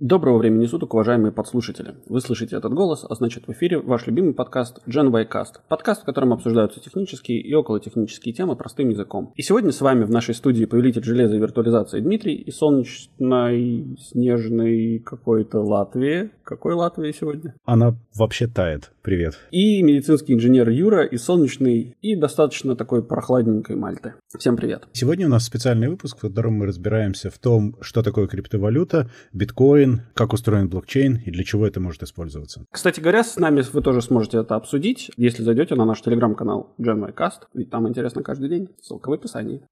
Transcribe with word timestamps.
Доброго 0.00 0.38
времени 0.38 0.64
суток, 0.64 0.94
уважаемые 0.94 1.30
подслушатели. 1.30 1.94
Вы 2.06 2.22
слышите 2.22 2.56
этот 2.56 2.72
голос, 2.72 3.04
а 3.06 3.14
значит 3.14 3.46
в 3.46 3.52
эфире 3.52 3.80
ваш 3.80 4.06
любимый 4.06 4.32
подкаст 4.32 4.78
Gen 4.88 5.12
y 5.12 5.28
Cast. 5.30 5.60
Подкаст, 5.68 6.00
в 6.00 6.04
котором 6.06 6.32
обсуждаются 6.32 6.80
технические 6.80 7.42
и 7.42 7.52
околотехнические 7.52 8.32
темы 8.32 8.56
простым 8.56 8.88
языком. 8.88 9.34
И 9.36 9.42
сегодня 9.42 9.72
с 9.72 9.82
вами 9.82 10.04
в 10.04 10.10
нашей 10.10 10.34
студии 10.34 10.64
повелитель 10.64 11.04
железа 11.04 11.36
и 11.36 11.38
виртуализации 11.38 12.00
Дмитрий 12.00 12.36
и 12.36 12.50
солнечной, 12.50 13.98
снежной 14.00 15.02
какой-то 15.04 15.60
Латвии. 15.60 16.30
Какой 16.44 16.72
Латвии 16.72 17.12
сегодня? 17.12 17.54
Она 17.66 17.94
вообще 18.16 18.46
тает. 18.46 18.92
Привет. 19.02 19.38
И 19.50 19.82
медицинский 19.82 20.32
инженер 20.32 20.70
Юра 20.70 21.04
из 21.04 21.24
солнечной 21.24 21.94
и 22.00 22.16
достаточно 22.16 22.74
такой 22.74 23.02
прохладненькой 23.02 23.76
Мальты. 23.76 24.14
Всем 24.38 24.56
привет. 24.56 24.88
Сегодня 24.92 25.26
у 25.26 25.30
нас 25.30 25.44
специальный 25.44 25.88
выпуск, 25.88 26.16
в 26.16 26.20
котором 26.20 26.54
мы 26.54 26.66
разбираемся 26.66 27.30
в 27.30 27.38
том, 27.38 27.76
что 27.82 28.02
такое 28.02 28.26
криптовалюта, 28.26 29.10
биткоин, 29.32 29.89
устроен, 29.90 30.06
как 30.14 30.32
устроен 30.32 30.68
блокчейн 30.68 31.16
и 31.16 31.30
для 31.30 31.44
чего 31.44 31.66
это 31.66 31.80
может 31.80 32.02
использоваться. 32.02 32.64
Кстати 32.70 33.00
говоря, 33.00 33.24
с 33.24 33.36
нами 33.36 33.62
вы 33.72 33.82
тоже 33.82 34.02
сможете 34.02 34.38
это 34.38 34.56
обсудить, 34.56 35.10
если 35.16 35.42
зайдете 35.42 35.74
на 35.74 35.84
наш 35.84 36.00
телеграм-канал 36.02 36.74
GenYcast, 36.78 37.48
ведь 37.54 37.70
там 37.70 37.88
интересно 37.88 38.22
каждый 38.22 38.48
день. 38.48 38.68
Ссылка 38.80 39.08
в 39.08 39.12
описании. 39.12 39.62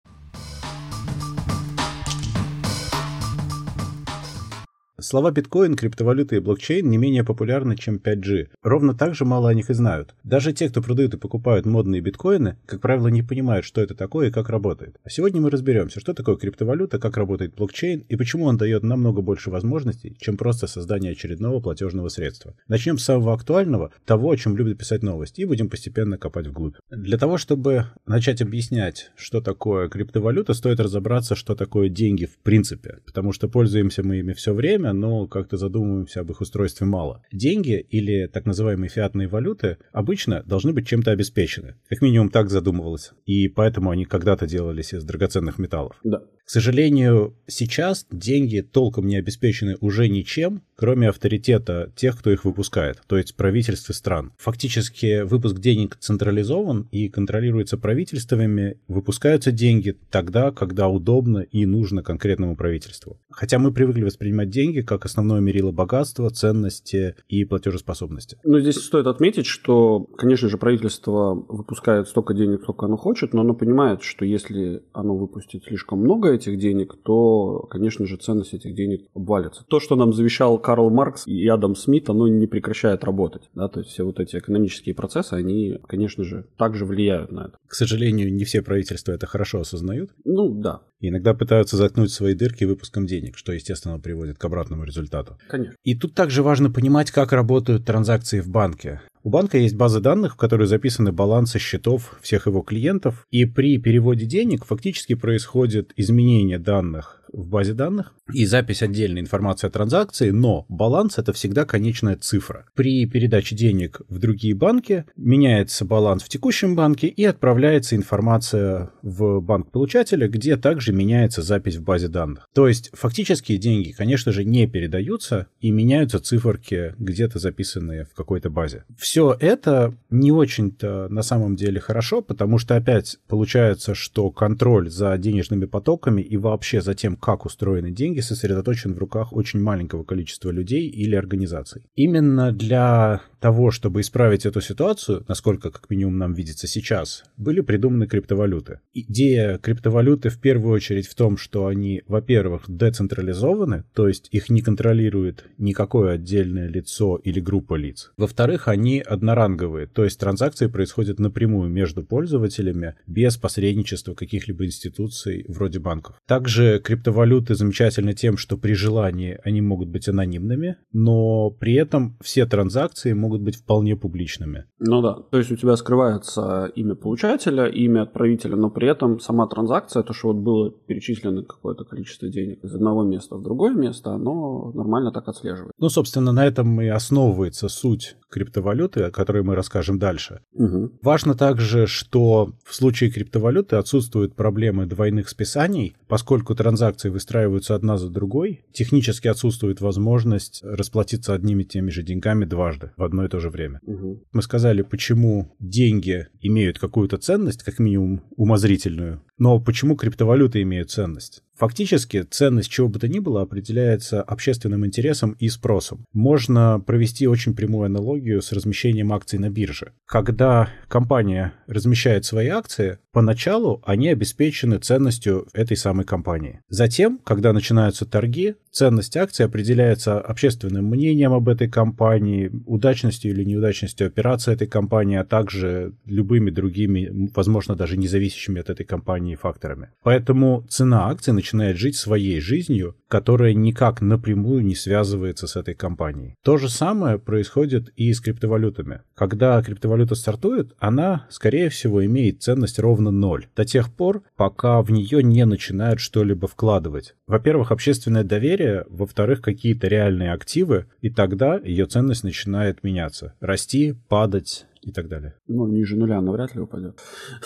Слова 5.08 5.30
биткоин, 5.30 5.74
криптовалюта 5.74 6.36
и 6.36 6.38
блокчейн 6.38 6.86
не 6.86 6.98
менее 6.98 7.24
популярны, 7.24 7.78
чем 7.78 7.96
5G. 7.96 8.48
Ровно 8.62 8.92
так 8.92 9.14
же 9.14 9.24
мало 9.24 9.48
о 9.48 9.54
них 9.54 9.70
и 9.70 9.72
знают. 9.72 10.14
Даже 10.22 10.52
те, 10.52 10.68
кто 10.68 10.82
продают 10.82 11.14
и 11.14 11.16
покупают 11.16 11.64
модные 11.64 12.02
биткоины, 12.02 12.58
как 12.66 12.82
правило, 12.82 13.08
не 13.08 13.22
понимают, 13.22 13.64
что 13.64 13.80
это 13.80 13.94
такое 13.94 14.28
и 14.28 14.30
как 14.30 14.50
работает. 14.50 14.96
А 15.04 15.08
сегодня 15.08 15.40
мы 15.40 15.48
разберемся, 15.48 16.00
что 16.00 16.12
такое 16.12 16.36
криптовалюта, 16.36 16.98
как 16.98 17.16
работает 17.16 17.54
блокчейн 17.54 18.00
и 18.06 18.16
почему 18.16 18.44
он 18.44 18.58
дает 18.58 18.82
намного 18.82 19.22
больше 19.22 19.48
возможностей, 19.48 20.14
чем 20.20 20.36
просто 20.36 20.66
создание 20.66 21.12
очередного 21.12 21.60
платежного 21.60 22.10
средства. 22.10 22.54
Начнем 22.68 22.98
с 22.98 23.04
самого 23.04 23.32
актуального, 23.32 23.92
того, 24.04 24.30
о 24.30 24.36
чем 24.36 24.58
любят 24.58 24.76
писать 24.76 25.02
новости, 25.02 25.40
и 25.40 25.46
будем 25.46 25.70
постепенно 25.70 26.18
копать 26.18 26.48
вглубь. 26.48 26.76
Для 26.90 27.16
того, 27.16 27.38
чтобы 27.38 27.86
начать 28.04 28.42
объяснять, 28.42 29.10
что 29.16 29.40
такое 29.40 29.88
криптовалюта, 29.88 30.52
стоит 30.52 30.80
разобраться, 30.80 31.34
что 31.34 31.54
такое 31.54 31.88
деньги 31.88 32.26
в 32.26 32.36
принципе, 32.42 32.98
потому 33.06 33.32
что 33.32 33.48
пользуемся 33.48 34.02
мы 34.02 34.18
ими 34.18 34.34
все 34.34 34.52
время, 34.52 34.97
но 34.98 35.26
как-то 35.26 35.56
задумываемся 35.56 36.20
об 36.20 36.30
их 36.30 36.40
устройстве 36.40 36.86
мало. 36.86 37.22
Деньги 37.32 37.86
или 37.90 38.26
так 38.26 38.46
называемые 38.46 38.88
фиатные 38.88 39.28
валюты 39.28 39.78
обычно 39.92 40.42
должны 40.44 40.72
быть 40.72 40.86
чем-то 40.86 41.10
обеспечены. 41.10 41.74
Как 41.88 42.02
минимум 42.02 42.30
так 42.30 42.50
задумывалось. 42.50 43.12
И 43.26 43.48
поэтому 43.48 43.90
они 43.90 44.04
когда-то 44.04 44.46
делались 44.46 44.92
из 44.92 45.04
драгоценных 45.04 45.58
металлов. 45.58 45.96
Да. 46.04 46.22
К 46.48 46.50
сожалению, 46.50 47.36
сейчас 47.46 48.06
деньги 48.10 48.62
толком 48.62 49.06
не 49.06 49.16
обеспечены 49.16 49.76
уже 49.80 50.08
ничем, 50.08 50.62
кроме 50.76 51.10
авторитета 51.10 51.92
тех, 51.94 52.18
кто 52.18 52.30
их 52.30 52.46
выпускает, 52.46 53.02
то 53.06 53.18
есть 53.18 53.36
правительств 53.36 53.94
стран. 53.94 54.32
Фактически 54.38 55.24
выпуск 55.24 55.58
денег 55.58 55.98
централизован 56.00 56.88
и 56.90 57.10
контролируется 57.10 57.76
правительствами. 57.76 58.78
Выпускаются 58.88 59.52
деньги 59.52 59.94
тогда, 60.10 60.50
когда 60.50 60.88
удобно 60.88 61.40
и 61.40 61.66
нужно 61.66 62.02
конкретному 62.02 62.56
правительству. 62.56 63.20
Хотя 63.30 63.58
мы 63.58 63.70
привыкли 63.70 64.04
воспринимать 64.04 64.48
деньги 64.48 64.80
как 64.88 65.04
основное 65.04 65.40
мерило 65.40 65.70
богатства, 65.70 66.30
ценности 66.30 67.14
и 67.28 67.44
платежеспособности. 67.44 68.38
Но 68.44 68.58
здесь 68.60 68.76
стоит 68.76 69.06
отметить, 69.06 69.46
что, 69.46 70.00
конечно 70.16 70.48
же, 70.48 70.58
правительство 70.58 71.34
выпускает 71.34 72.08
столько 72.08 72.34
денег, 72.34 72.62
сколько 72.62 72.86
оно 72.86 72.96
хочет, 72.96 73.34
но 73.34 73.42
оно 73.42 73.54
понимает, 73.54 74.02
что 74.02 74.24
если 74.24 74.82
оно 74.92 75.16
выпустит 75.16 75.64
слишком 75.64 76.00
много 76.00 76.32
этих 76.32 76.58
денег, 76.58 76.96
то, 77.02 77.66
конечно 77.70 78.06
же, 78.06 78.16
ценность 78.16 78.54
этих 78.54 78.74
денег 78.74 79.06
обвалится. 79.14 79.64
То, 79.68 79.80
что 79.80 79.94
нам 79.96 80.12
завещал 80.12 80.58
Карл 80.58 80.90
Маркс 80.90 81.26
и 81.26 81.46
Адам 81.46 81.76
Смит, 81.76 82.08
оно 82.08 82.26
не 82.28 82.46
прекращает 82.46 83.04
работать. 83.04 83.50
Да? 83.54 83.68
То 83.68 83.80
есть 83.80 83.92
все 83.92 84.04
вот 84.04 84.20
эти 84.20 84.36
экономические 84.36 84.94
процессы, 84.94 85.34
они, 85.34 85.78
конечно 85.86 86.24
же, 86.24 86.46
также 86.56 86.84
влияют 86.84 87.30
на 87.30 87.46
это. 87.46 87.58
К 87.66 87.74
сожалению, 87.74 88.32
не 88.32 88.44
все 88.44 88.62
правительства 88.62 89.12
это 89.12 89.26
хорошо 89.26 89.60
осознают. 89.60 90.10
Ну, 90.24 90.54
да. 90.54 90.82
И 91.00 91.08
иногда 91.08 91.32
пытаются 91.34 91.76
заткнуть 91.76 92.10
свои 92.10 92.34
дырки 92.34 92.64
выпуском 92.64 93.06
денег, 93.06 93.36
что, 93.36 93.52
естественно, 93.52 94.00
приводит 94.00 94.38
к 94.38 94.44
обратному 94.44 94.84
результату. 94.84 95.38
Конечно. 95.48 95.74
И 95.84 95.94
тут 95.94 96.14
также 96.14 96.42
важно 96.42 96.70
понимать, 96.70 97.10
как 97.10 97.32
работают 97.32 97.84
транзакции 97.84 98.40
в 98.40 98.48
банке. 98.48 99.00
У 99.22 99.30
банка 99.30 99.58
есть 99.58 99.76
база 99.76 100.00
данных, 100.00 100.34
в 100.34 100.36
которой 100.36 100.66
записаны 100.66 101.12
балансы 101.12 101.58
счетов 101.58 102.18
всех 102.22 102.46
его 102.46 102.62
клиентов, 102.62 103.26
и 103.30 103.44
при 103.44 103.78
переводе 103.78 104.26
денег 104.26 104.64
фактически 104.64 105.14
происходит 105.14 105.92
изменение 105.96 106.58
данных 106.58 107.17
в 107.32 107.48
базе 107.48 107.74
данных 107.74 108.14
и 108.32 108.46
запись 108.46 108.82
отдельной 108.82 109.20
информации 109.20 109.66
о 109.66 109.70
транзакции, 109.70 110.30
но 110.30 110.66
баланс 110.68 111.18
это 111.18 111.32
всегда 111.32 111.64
конечная 111.64 112.16
цифра. 112.16 112.66
При 112.74 113.06
передаче 113.06 113.56
денег 113.56 114.00
в 114.08 114.18
другие 114.18 114.54
банки 114.54 115.04
меняется 115.16 115.84
баланс 115.84 116.22
в 116.22 116.28
текущем 116.28 116.76
банке 116.76 117.08
и 117.08 117.24
отправляется 117.24 117.96
информация 117.96 118.90
в 119.02 119.40
банк 119.40 119.70
получателя, 119.70 120.28
где 120.28 120.56
также 120.56 120.92
меняется 120.92 121.42
запись 121.42 121.76
в 121.76 121.82
базе 121.82 122.08
данных. 122.08 122.48
То 122.54 122.68
есть 122.68 122.90
фактически 122.92 123.56
деньги, 123.56 123.92
конечно 123.92 124.32
же, 124.32 124.44
не 124.44 124.66
передаются 124.66 125.46
и 125.60 125.70
меняются 125.70 126.20
циферки 126.20 126.94
где-то 126.98 127.38
записанные 127.38 128.04
в 128.04 128.14
какой-то 128.14 128.50
базе. 128.50 128.84
Все 128.96 129.36
это 129.38 129.94
не 130.10 130.32
очень-то 130.32 131.08
на 131.08 131.22
самом 131.22 131.56
деле 131.56 131.80
хорошо, 131.80 132.22
потому 132.22 132.58
что 132.58 132.76
опять 132.76 133.18
получается, 133.28 133.94
что 133.94 134.30
контроль 134.30 134.90
за 134.90 135.16
денежными 135.18 135.66
потоками 135.66 136.22
и 136.22 136.36
вообще 136.36 136.80
за 136.80 136.94
тем, 136.94 137.16
как 137.20 137.44
устроены 137.44 137.90
деньги, 137.90 138.20
сосредоточен 138.20 138.94
в 138.94 138.98
руках 138.98 139.32
очень 139.32 139.60
маленького 139.60 140.04
количества 140.04 140.50
людей 140.50 140.88
или 140.88 141.14
организаций. 141.14 141.82
Именно 141.96 142.52
для 142.52 143.22
того, 143.40 143.70
чтобы 143.70 144.00
исправить 144.00 144.46
эту 144.46 144.60
ситуацию, 144.60 145.24
насколько 145.28 145.70
как 145.70 145.90
минимум 145.90 146.18
нам 146.18 146.34
видится 146.34 146.66
сейчас, 146.66 147.24
были 147.36 147.60
придуманы 147.60 148.06
криптовалюты. 148.06 148.80
Идея 148.92 149.58
криптовалюты 149.58 150.28
в 150.28 150.40
первую 150.40 150.74
очередь 150.74 151.06
в 151.06 151.14
том, 151.14 151.36
что 151.36 151.66
они, 151.66 152.02
во-первых, 152.06 152.64
децентрализованы, 152.68 153.84
то 153.94 154.08
есть 154.08 154.28
их 154.30 154.50
не 154.50 154.60
контролирует 154.60 155.44
никакое 155.58 156.14
отдельное 156.14 156.68
лицо 156.68 157.16
или 157.16 157.40
группа 157.40 157.74
лиц. 157.74 158.12
Во-вторых, 158.16 158.68
они 158.68 159.00
одноранговые, 159.00 159.86
то 159.86 160.04
есть 160.04 160.18
транзакции 160.18 160.66
происходят 160.66 161.18
напрямую 161.18 161.70
между 161.70 162.02
пользователями 162.02 162.94
без 163.06 163.36
посредничества 163.36 164.14
каких-либо 164.14 164.64
институций 164.64 165.44
вроде 165.48 165.78
банков. 165.78 166.16
Также 166.26 166.80
криптовалюты 166.80 167.54
замечательны 167.54 168.14
тем, 168.14 168.36
что 168.36 168.56
при 168.56 168.72
желании 168.72 169.38
они 169.44 169.60
могут 169.60 169.88
быть 169.88 170.08
анонимными, 170.08 170.76
но 170.92 171.50
при 171.50 171.74
этом 171.74 172.16
все 172.20 172.46
транзакции 172.46 173.12
могут 173.12 173.27
могут 173.28 173.42
быть 173.42 173.56
вполне 173.56 173.94
публичными. 173.94 174.64
Ну 174.78 175.02
да, 175.02 175.14
то 175.30 175.38
есть 175.38 175.52
у 175.52 175.56
тебя 175.56 175.76
скрывается 175.76 176.72
имя 176.74 176.94
получателя, 176.94 177.66
имя 177.66 178.02
отправителя, 178.02 178.56
но 178.56 178.70
при 178.70 178.88
этом 178.88 179.20
сама 179.20 179.46
транзакция, 179.46 180.02
то, 180.02 180.14
что 180.14 180.28
вот 180.28 180.36
было 180.36 180.70
перечислено 180.70 181.42
какое-то 181.42 181.84
количество 181.84 182.28
денег 182.28 182.64
из 182.64 182.74
одного 182.74 183.04
места 183.04 183.36
в 183.36 183.42
другое 183.42 183.74
место, 183.74 184.12
оно 184.12 184.72
нормально 184.72 185.12
так 185.12 185.28
отслеживает. 185.28 185.72
Ну, 185.78 185.88
собственно, 185.90 186.32
на 186.32 186.46
этом 186.46 186.80
и 186.80 186.86
основывается 186.86 187.68
суть 187.68 188.16
криптовалюты, 188.30 189.02
о 189.02 189.10
которой 189.10 189.42
мы 189.42 189.54
расскажем 189.54 189.98
дальше. 189.98 190.40
Угу. 190.52 190.98
Важно 191.02 191.34
также, 191.34 191.86
что 191.86 192.52
в 192.64 192.74
случае 192.74 193.10
криптовалюты 193.10 193.76
отсутствуют 193.76 194.36
проблемы 194.36 194.86
двойных 194.86 195.28
списаний, 195.28 195.96
поскольку 196.06 196.54
транзакции 196.54 197.08
выстраиваются 197.08 197.74
одна 197.74 197.96
за 197.96 198.10
другой, 198.10 198.64
технически 198.72 199.28
отсутствует 199.28 199.80
возможность 199.80 200.60
расплатиться 200.62 201.34
одними 201.34 201.62
и 201.62 201.66
теми 201.66 201.90
же 201.90 202.02
деньгами 202.02 202.44
дважды 202.44 202.92
в 202.96 203.02
одно 203.02 203.24
и 203.24 203.28
то 203.28 203.40
же 203.40 203.50
время. 203.50 203.80
Угу. 203.82 204.22
Мы 204.32 204.42
сказали, 204.42 204.82
почему 204.82 205.54
деньги 205.58 206.26
имеют 206.40 206.78
какую-то 206.78 207.18
ценность, 207.18 207.62
как 207.62 207.78
минимум 207.78 208.22
умозрительную, 208.36 209.22
но 209.38 209.60
почему 209.60 209.96
криптовалюты 209.96 210.62
имеют 210.62 210.90
ценность? 210.90 211.42
Фактически 211.58 212.22
ценность 212.22 212.70
чего 212.70 212.88
бы 212.88 213.00
то 213.00 213.08
ни 213.08 213.18
было 213.18 213.42
определяется 213.42 214.22
общественным 214.22 214.86
интересом 214.86 215.32
и 215.40 215.48
спросом. 215.48 216.04
Можно 216.12 216.78
провести 216.78 217.26
очень 217.26 217.54
прямую 217.54 217.86
аналогию 217.86 218.40
с 218.40 218.52
размещением 218.52 219.12
акций 219.12 219.40
на 219.40 219.50
бирже. 219.50 219.92
Когда 220.06 220.68
компания 220.86 221.54
размещает 221.66 222.24
свои 222.24 222.46
акции, 222.46 222.98
поначалу 223.12 223.82
они 223.84 224.08
обеспечены 224.10 224.78
ценностью 224.78 225.48
этой 225.52 225.76
самой 225.76 226.04
компании. 226.04 226.60
Затем, 226.68 227.18
когда 227.24 227.52
начинаются 227.52 228.06
торги, 228.06 228.54
ценность 228.70 229.16
акций 229.16 229.44
определяется 229.44 230.20
общественным 230.20 230.84
мнением 230.84 231.32
об 231.32 231.48
этой 231.48 231.68
компании, 231.68 232.52
удачностью 232.66 233.32
или 233.32 233.42
неудачностью 233.42 234.06
операции 234.06 234.52
этой 234.52 234.68
компании, 234.68 235.16
а 235.16 235.24
также 235.24 235.94
любыми 236.04 236.50
другими, 236.50 237.30
возможно, 237.34 237.74
даже 237.74 237.96
независящими 237.96 238.60
от 238.60 238.70
этой 238.70 238.86
компании 238.86 239.34
факторами. 239.34 239.88
Поэтому 240.04 240.64
цена 240.68 241.08
акций 241.08 241.32
начинает 241.32 241.47
начинает 241.48 241.78
жить 241.78 241.96
своей 241.96 242.40
жизнью, 242.40 242.96
которая 243.08 243.54
никак 243.54 244.02
напрямую 244.02 244.64
не 244.64 244.74
связывается 244.74 245.46
с 245.46 245.56
этой 245.56 245.74
компанией. 245.74 246.34
То 246.44 246.58
же 246.58 246.68
самое 246.68 247.18
происходит 247.18 247.90
и 247.96 248.12
с 248.12 248.20
криптовалютами. 248.20 249.00
Когда 249.14 249.62
криптовалюта 249.62 250.14
стартует, 250.14 250.74
она, 250.78 251.26
скорее 251.30 251.70
всего, 251.70 252.04
имеет 252.04 252.42
ценность 252.42 252.78
ровно 252.78 253.10
ноль. 253.10 253.46
До 253.56 253.64
тех 253.64 253.92
пор, 253.92 254.22
пока 254.36 254.82
в 254.82 254.90
нее 254.90 255.22
не 255.22 255.46
начинают 255.46 256.00
что-либо 256.00 256.46
вкладывать. 256.46 257.14
Во-первых, 257.26 257.72
общественное 257.72 258.24
доверие, 258.24 258.84
во-вторых, 258.90 259.40
какие-то 259.40 259.88
реальные 259.88 260.32
активы, 260.32 260.86
и 261.00 261.08
тогда 261.08 261.58
ее 261.64 261.86
ценность 261.86 262.24
начинает 262.24 262.84
меняться. 262.84 263.34
Расти, 263.40 263.94
падать, 264.08 264.66
и 264.82 264.92
так 264.92 265.08
далее. 265.08 265.34
Ну, 265.46 265.66
ниже 265.66 265.96
нуля 265.96 266.18
она 266.18 266.32
вряд 266.32 266.54
ли 266.54 266.60
упадет. 266.60 266.98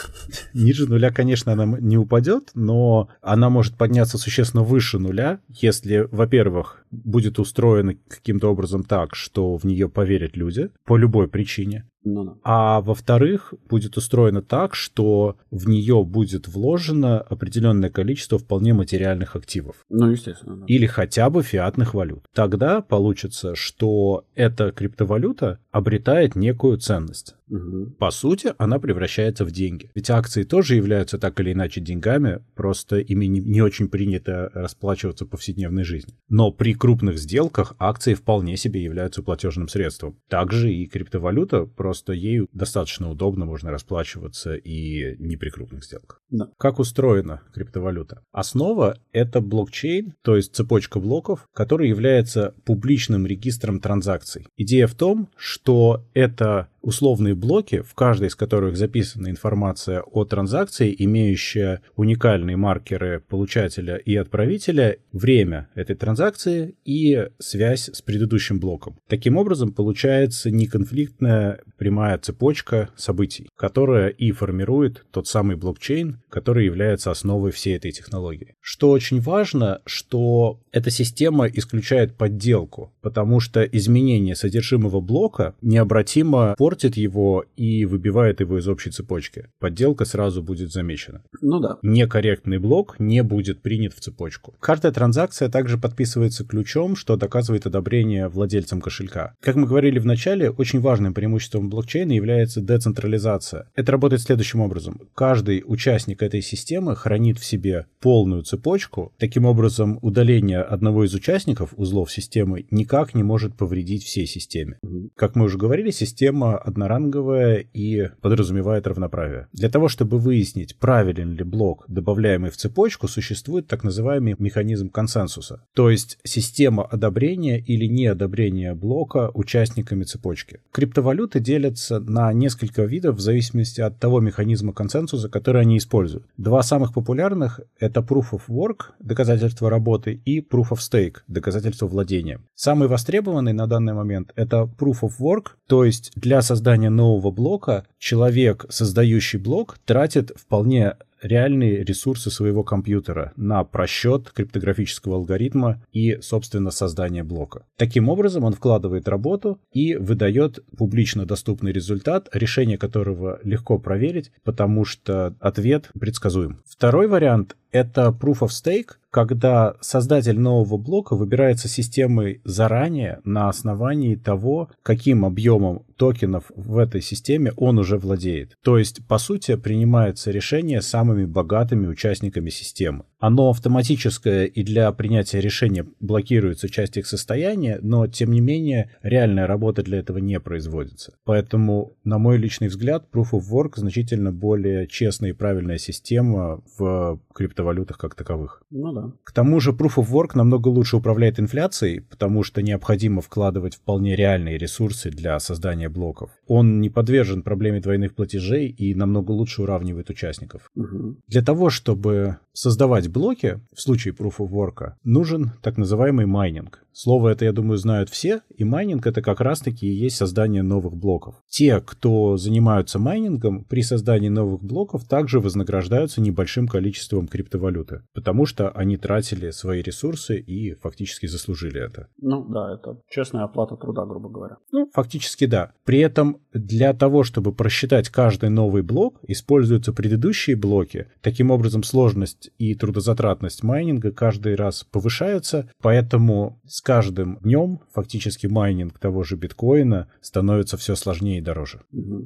Ниже 0.55 0.89
нуля, 0.89 1.11
конечно, 1.11 1.53
она 1.53 1.65
не 1.81 1.97
упадет, 1.99 2.51
но 2.55 3.09
она 3.21 3.51
может 3.51 3.77
подняться 3.77 4.19
существенно 4.19 4.63
выше 4.63 4.99
нуля, 4.99 5.41
если, 5.49 6.09
во-первых, 6.11 6.85
будет 6.91 7.39
устроена 7.39 7.95
каким-то 8.09 8.51
образом 8.51 8.85
так, 8.85 9.15
что 9.15 9.57
в 9.57 9.65
нее 9.65 9.89
поверят 9.89 10.37
люди 10.37 10.71
по 10.85 10.97
любой 10.97 11.29
причине. 11.29 11.85
Ну, 12.05 12.25
да. 12.25 12.33
А 12.43 12.81
во-вторых, 12.81 13.55
будет 13.69 13.97
устроено 13.97 14.43
так, 14.43 14.75
что 14.75 15.37
в 15.51 15.69
нее 15.69 16.05
будет 16.05 16.49
вложено 16.49 17.21
определенное 17.21 17.91
количество 17.91 18.39
вполне 18.39 18.75
материальных 18.75 19.37
активов. 19.37 19.77
Ну, 19.89 20.11
естественно. 20.11 20.57
Да. 20.57 20.65
Или 20.67 20.87
хотя 20.87 21.31
бы 21.31 21.43
фиатных 21.43 21.95
валют. 21.95 22.25
Тогда 22.35 22.81
получится, 22.81 23.55
что 23.55 24.25
эта 24.35 24.73
криптовалюта 24.73 25.59
обретает 25.71 26.35
некую 26.35 26.79
ценность. 26.79 27.37
Угу. 27.53 27.97
По 27.99 28.11
сути, 28.11 28.55
она 28.57 28.79
превращается 28.79 29.45
в 29.45 29.51
деньги. 29.51 29.91
Ведь 29.95 30.09
акции 30.11 30.43
тоже 30.43 30.75
являются 30.75 31.19
так 31.19 31.39
или 31.41 31.53
иначе 31.53 31.81
деньгами, 31.81 32.43
просто 32.55 32.99
ими 32.99 33.27
не, 33.27 33.41
не 33.41 33.61
очень 33.61 33.89
принято 33.89 34.51
расплачиваться 34.55 35.27
в 35.27 35.29
повседневной 35.29 35.85
жизни. 35.85 36.15
Но 36.29 36.51
при 36.51 36.75
крупных 36.75 37.19
сделках 37.19 37.75
акции 37.79 38.15
вполне 38.15 38.57
себе 38.57 38.83
являются 38.83 39.23
платежным 39.23 39.69
средством. 39.69 40.19
Также 40.29 40.73
и 40.73 40.87
криптовалюта, 40.87 41.67
просто 41.67 42.15
ею 42.15 42.49
достаточно 42.53 43.11
удобно 43.11 43.45
можно 43.45 43.71
расплачиваться 43.71 44.55
и 44.55 45.17
не 45.19 45.37
при 45.37 45.51
крупных 45.51 45.85
сделках. 45.85 46.23
Да. 46.31 46.49
Как 46.59 46.79
устроена 46.79 47.43
криптовалюта? 47.53 48.23
Основа— 48.33 48.99
это 49.13 49.41
блокчейн, 49.43 50.15
то 50.23 50.37
есть 50.37 50.55
цепочка 50.55 51.01
блоков, 51.01 51.47
который 51.53 51.91
является 51.91 52.55
публичным 52.65 53.27
регистром 53.27 53.81
транзакций. 53.81 54.47
Идея 54.57 54.87
в 54.87 54.95
том, 54.95 55.29
что 55.37 56.07
это 56.15 56.69
условные 56.83 57.35
блоки, 57.35 57.81
в 57.81 57.95
каждой 57.95 58.29
из 58.29 58.35
которых 58.35 58.77
записана 58.77 59.29
информация 59.29 60.03
о 60.03 60.25
транзакции, 60.25 60.95
имеющая 60.99 61.81
уникальные 61.97 62.57
маркеры 62.57 63.23
получателя 63.29 63.97
и 63.97 64.17
отправителя, 64.17 64.99
время 65.13 65.69
этой 65.75 65.97
транзакции 65.97 66.75
и 66.85 67.29
связь 67.39 67.89
с 67.93 68.03
предыдущим 68.03 68.61
блоком. 68.61 68.97
Таким 69.09 69.37
образом, 69.37 69.73
получается 69.73 70.51
неконфликтная 70.51 71.61
прямая 71.79 72.19
цепочка 72.19 72.91
событий, 72.97 73.49
которая 73.57 74.09
и 74.09 74.33
формирует 74.33 75.07
тот 75.11 75.27
самый 75.29 75.57
блокчейн, 75.57 76.21
который 76.29 76.67
является 76.67 77.11
основой 77.11 77.53
всей 77.53 77.77
этой 77.77 77.93
технологии. 77.93 78.55
Что 78.61 78.91
очень 78.91 79.21
важно, 79.21 79.81
что 79.87 80.61
эта 80.73 80.91
система 80.91 81.47
исключает 81.47 82.15
подделку, 82.17 82.93
потому 83.01 83.41
что 83.41 83.63
изменение 83.63 84.35
содержимого 84.35 85.01
блока 85.01 85.55
необратимо 85.63 86.55
портит 86.73 86.97
его 86.97 87.45
и 87.55 87.85
выбивает 87.85 88.41
его 88.41 88.59
из 88.59 88.67
общей 88.67 88.91
цепочки. 88.91 89.49
Подделка 89.59 90.07
сразу 90.07 90.43
будет 90.43 90.73
замечена. 90.73 91.23
Ну 91.43 91.61
да. 91.61 91.77
Некорректный 91.83 92.57
блок 92.57 92.97
не 92.99 93.23
будет 93.23 93.61
принят 93.61 93.93
в 93.93 94.01
цепочку. 94.01 94.55
Каждая 94.59 94.91
транзакция 94.91 95.51
также 95.51 95.77
подписывается 95.77 96.47
ключом, 96.47 96.97
что 96.97 97.17
доказывает 97.17 97.67
одобрение 97.67 98.29
владельцам 98.29 98.81
кошелька. 98.81 99.35
Как 99.43 99.57
мы 99.57 99.67
говорили 99.67 99.99
в 99.99 100.07
начале, 100.07 100.49
очень 100.49 100.81
важным 100.81 101.13
преимуществом 101.13 101.69
блокчейна 101.69 102.13
является 102.13 102.63
децентрализация. 102.63 103.69
Это 103.75 103.93
работает 103.93 104.23
следующим 104.23 104.61
образом. 104.61 105.03
Каждый 105.15 105.63
участник 105.67 106.23
этой 106.23 106.41
системы 106.41 106.97
хранит 106.97 107.39
в 107.39 107.45
себе 107.45 107.85
полную 108.01 108.45
цепочку. 108.45 109.13
Таким 109.19 109.45
образом, 109.45 109.99
удаление 110.01 110.63
одного 110.63 111.05
из 111.05 111.13
участников 111.13 111.75
узлов 111.77 112.11
системы 112.11 112.65
никак 112.71 113.15
не 113.15 113.23
может 113.23 113.59
повредить 113.59 114.05
всей 114.05 114.27
системе. 114.27 114.79
Как 115.17 115.37
мы 115.37 115.45
уже 115.45 115.59
говорили, 115.59 115.91
система 115.91 116.62
одноранговая 116.63 117.59
и 117.59 118.09
подразумевает 118.21 118.87
равноправие. 118.87 119.49
Для 119.53 119.69
того, 119.69 119.89
чтобы 119.89 120.19
выяснить, 120.19 120.77
правилен 120.77 121.33
ли 121.33 121.45
блок, 121.45 121.85
добавляемый 121.89 122.51
в 122.51 122.57
цепочку, 122.57 123.09
существует 123.09 123.67
так 123.67 123.85
называемый 123.85 124.37
механизм 124.39 124.89
консенсуса, 124.91 125.65
то 125.75 125.91
есть 125.91 126.19
система 126.25 126.85
одобрения 126.85 127.59
или 127.59 127.87
неодобрения 127.87 128.75
блока 128.75 129.31
участниками 129.35 130.05
цепочки. 130.05 130.61
Криптовалюты 130.73 131.41
делятся 131.41 132.01
на 132.01 132.33
несколько 132.33 132.85
видов 132.85 133.17
в 133.17 133.21
зависимости 133.21 133.81
от 133.81 133.99
того 133.99 134.21
механизма 134.21 134.73
консенсуса, 134.73 135.29
который 135.29 135.63
они 135.63 135.79
используют. 135.79 136.27
Два 136.37 136.63
самых 136.63 136.93
популярных— 136.95 137.61
это 137.79 138.01
Proof 138.01 138.33
of 138.33 138.43
Work, 138.49 138.93
доказательство 139.01 139.71
работы, 139.71 140.21
и 140.25 140.41
Proof 140.41 140.71
of 140.71 140.79
Stake, 140.79 141.17
доказательство 141.29 141.87
владения. 141.87 142.41
Самый 142.55 142.89
востребованный 142.89 143.53
на 143.53 143.67
данный 143.67 143.95
момент— 143.95 144.33
это 144.37 144.69
Proof 144.79 145.01
of 145.03 145.13
Work, 145.21 145.53
то 145.73 145.87
есть 145.87 146.13
для 146.15 146.43
создания 146.43 146.91
нового 146.91 147.31
блока 147.31 147.87
человек, 147.99 148.67
создающий 148.69 149.39
блок, 149.39 149.79
тратит 149.87 150.31
вполне 150.37 150.97
реальные 151.23 151.83
ресурсы 151.83 152.31
своего 152.31 152.63
компьютера 152.63 153.33
на 153.37 153.65
просчет 153.65 154.31
криптографического 154.33 155.17
алгоритма 155.17 155.83
и, 155.91 156.19
собственно, 156.21 156.71
создание 156.71 157.23
блока. 157.23 157.65
Таким 157.79 158.11
образом, 158.11 158.45
он 158.45 158.53
вкладывает 158.53 159.09
работу 159.09 159.61
и 159.73 159.95
выдает 159.95 160.59
публично 160.77 161.25
доступный 161.25 161.73
результат, 161.73 162.29
решение 162.35 162.77
которого 162.77 163.41
легко 163.43 163.79
проверить, 163.79 164.31
потому 164.45 164.85
что 164.85 165.35
ответ 165.41 165.89
предсказуем. 165.99 166.61
Второй 166.67 167.07
вариант— 167.07 167.57
это 167.73 168.17
Proof 168.19 168.41
of 168.41 168.49
Stake, 168.49 168.91
когда 169.13 169.75
создатель 169.83 170.39
нового 170.39 170.79
блока 170.79 171.15
выбирается 171.15 171.69
системой 171.69 172.41
заранее 172.45 173.21
на 173.25 173.51
основании 173.51 174.15
того, 174.15 174.71
каким 174.83 175.27
объемом 175.27 175.85
токенов 175.97 176.45
в 176.57 176.79
этой 176.79 177.03
системе 177.03 177.53
он 177.57 177.79
уже 177.79 177.99
владеет. 177.99 178.57
То 178.65 178.79
есть, 178.79 179.07
по 179.07 179.19
сути, 179.19 179.57
принимается 179.57 180.31
решение 180.31 180.81
самыми 180.81 181.27
богатыми 181.27 181.87
участниками 181.87 182.49
системы. 182.49 183.05
Оно 183.19 183.51
автоматическое 183.51 184.47
и 184.47 184.65
для 184.65 184.91
принятия 184.93 185.41
решения 185.41 185.87
блокируется 186.01 186.69
часть 186.69 186.97
их 186.97 187.07
состояния, 187.07 187.79
но, 187.83 188.07
тем 188.09 188.33
не 188.33 188.41
менее, 188.41 188.91
реальная 189.03 189.47
работа 189.47 189.83
для 189.83 189.99
этого 189.99 190.19
не 190.19 190.41
производится. 190.41 191.13
Поэтому, 191.25 191.93
на 192.03 192.19
мой 192.19 192.39
личный 192.39 192.69
взгляд, 192.69 193.05
Proof 193.13 193.33
of 193.33 193.43
Work 193.53 193.75
значительно 193.77 194.33
более 194.33 194.89
честная 194.89 195.31
и 195.31 195.35
правильная 195.35 195.79
система 195.79 196.63
в 196.79 197.21
криптовалютах 197.63 197.99
как 197.99 198.15
таковых. 198.15 198.63
Ну 198.71 198.93
да. 198.93 199.13
К 199.25 199.33
тому 199.33 199.61
же 199.61 199.71
Proof 199.73 199.97
of 199.97 200.11
Work 200.11 200.31
намного 200.35 200.69
лучше 200.69 200.97
управляет 200.97 201.39
инфляцией, 201.39 202.01
потому 202.01 202.43
что 202.43 202.63
необходимо 202.63 203.21
вкладывать 203.21 203.77
вполне 203.77 204.17
реальные 204.17 204.59
ресурсы 204.59 205.11
для 205.11 205.39
создания 205.41 205.89
блоков. 205.89 206.31
Он 206.47 206.81
не 206.81 206.91
подвержен 206.91 207.43
проблеме 207.43 207.81
двойных 207.81 208.15
платежей 208.15 208.69
и 208.69 208.95
намного 208.95 209.33
лучше 209.33 209.63
уравнивает 209.63 210.11
участников. 210.11 210.71
Угу. 210.75 211.17
Для 211.29 211.43
того, 211.43 211.71
чтобы 211.71 212.37
создавать 212.53 213.09
блоки, 213.09 213.61
в 213.75 213.81
случае 213.81 214.15
Proof 214.15 214.39
of 214.39 214.51
Work, 214.51 214.93
нужен 215.05 215.53
так 215.63 215.79
называемый 215.79 216.27
майнинг. 216.27 216.85
Слово 216.93 217.31
это, 217.31 217.45
я 217.45 217.53
думаю, 217.53 217.79
знают 217.79 218.11
все, 218.11 218.43
и 218.55 218.65
майнинг 218.65 219.07
это 219.07 219.23
как 219.23 219.41
раз-таки 219.41 219.87
и 219.87 219.95
есть 219.95 220.17
создание 220.17 220.63
новых 220.63 220.95
блоков. 220.95 221.37
Те, 221.49 221.81
кто 221.81 222.37
занимаются 222.37 222.99
майнингом, 222.99 223.65
при 223.65 223.83
создании 223.83 224.29
новых 224.29 224.63
блоков 224.63 225.07
также 225.07 225.41
вознаграждаются 225.41 226.21
небольшим 226.21 226.69
количеством 226.69 227.29
криптовалюты, 227.29 228.03
потому 228.15 228.47
что 228.47 228.71
они 228.71 228.97
тратили 228.97 229.51
свои 229.51 229.83
ресурсы 229.83 230.39
и 230.39 230.75
фактически 230.75 231.27
заслужили 231.27 231.81
это. 231.85 232.09
Ну 232.21 232.45
да, 232.49 232.75
это 232.75 233.01
честная 233.09 233.45
оплата 233.45 233.77
труда, 233.77 234.05
грубо 234.05 234.29
говоря. 234.29 234.57
Ну, 234.71 234.91
фактически 234.93 235.47
да. 235.47 235.73
При 235.85 235.99
этом 235.99 236.39
для 236.53 236.93
того, 236.93 237.23
чтобы 237.23 237.53
просчитать 237.55 238.11
каждый 238.11 238.51
новый 238.51 238.83
блок, 238.83 239.19
используются 239.27 239.93
предыдущие 239.93 240.57
блоки. 240.57 241.07
Таким 241.23 241.51
образом, 241.51 241.83
сложность 241.83 242.51
и 242.59 242.75
трудозатратность 242.75 243.63
майнинга 243.63 244.13
каждый 244.13 244.55
раз 244.55 244.85
повышаются, 244.85 245.71
поэтому 245.81 246.61
с 246.67 246.82
каждым 246.83 247.39
днем 247.39 247.81
фактически 247.93 248.47
майнинг 248.47 248.99
того 248.99 249.23
же 249.23 249.37
биткоина 249.37 250.09
становится 250.21 250.77
все 250.77 250.97
сложнее 250.97 251.39
и 251.39 251.43
дороже. 251.43 251.81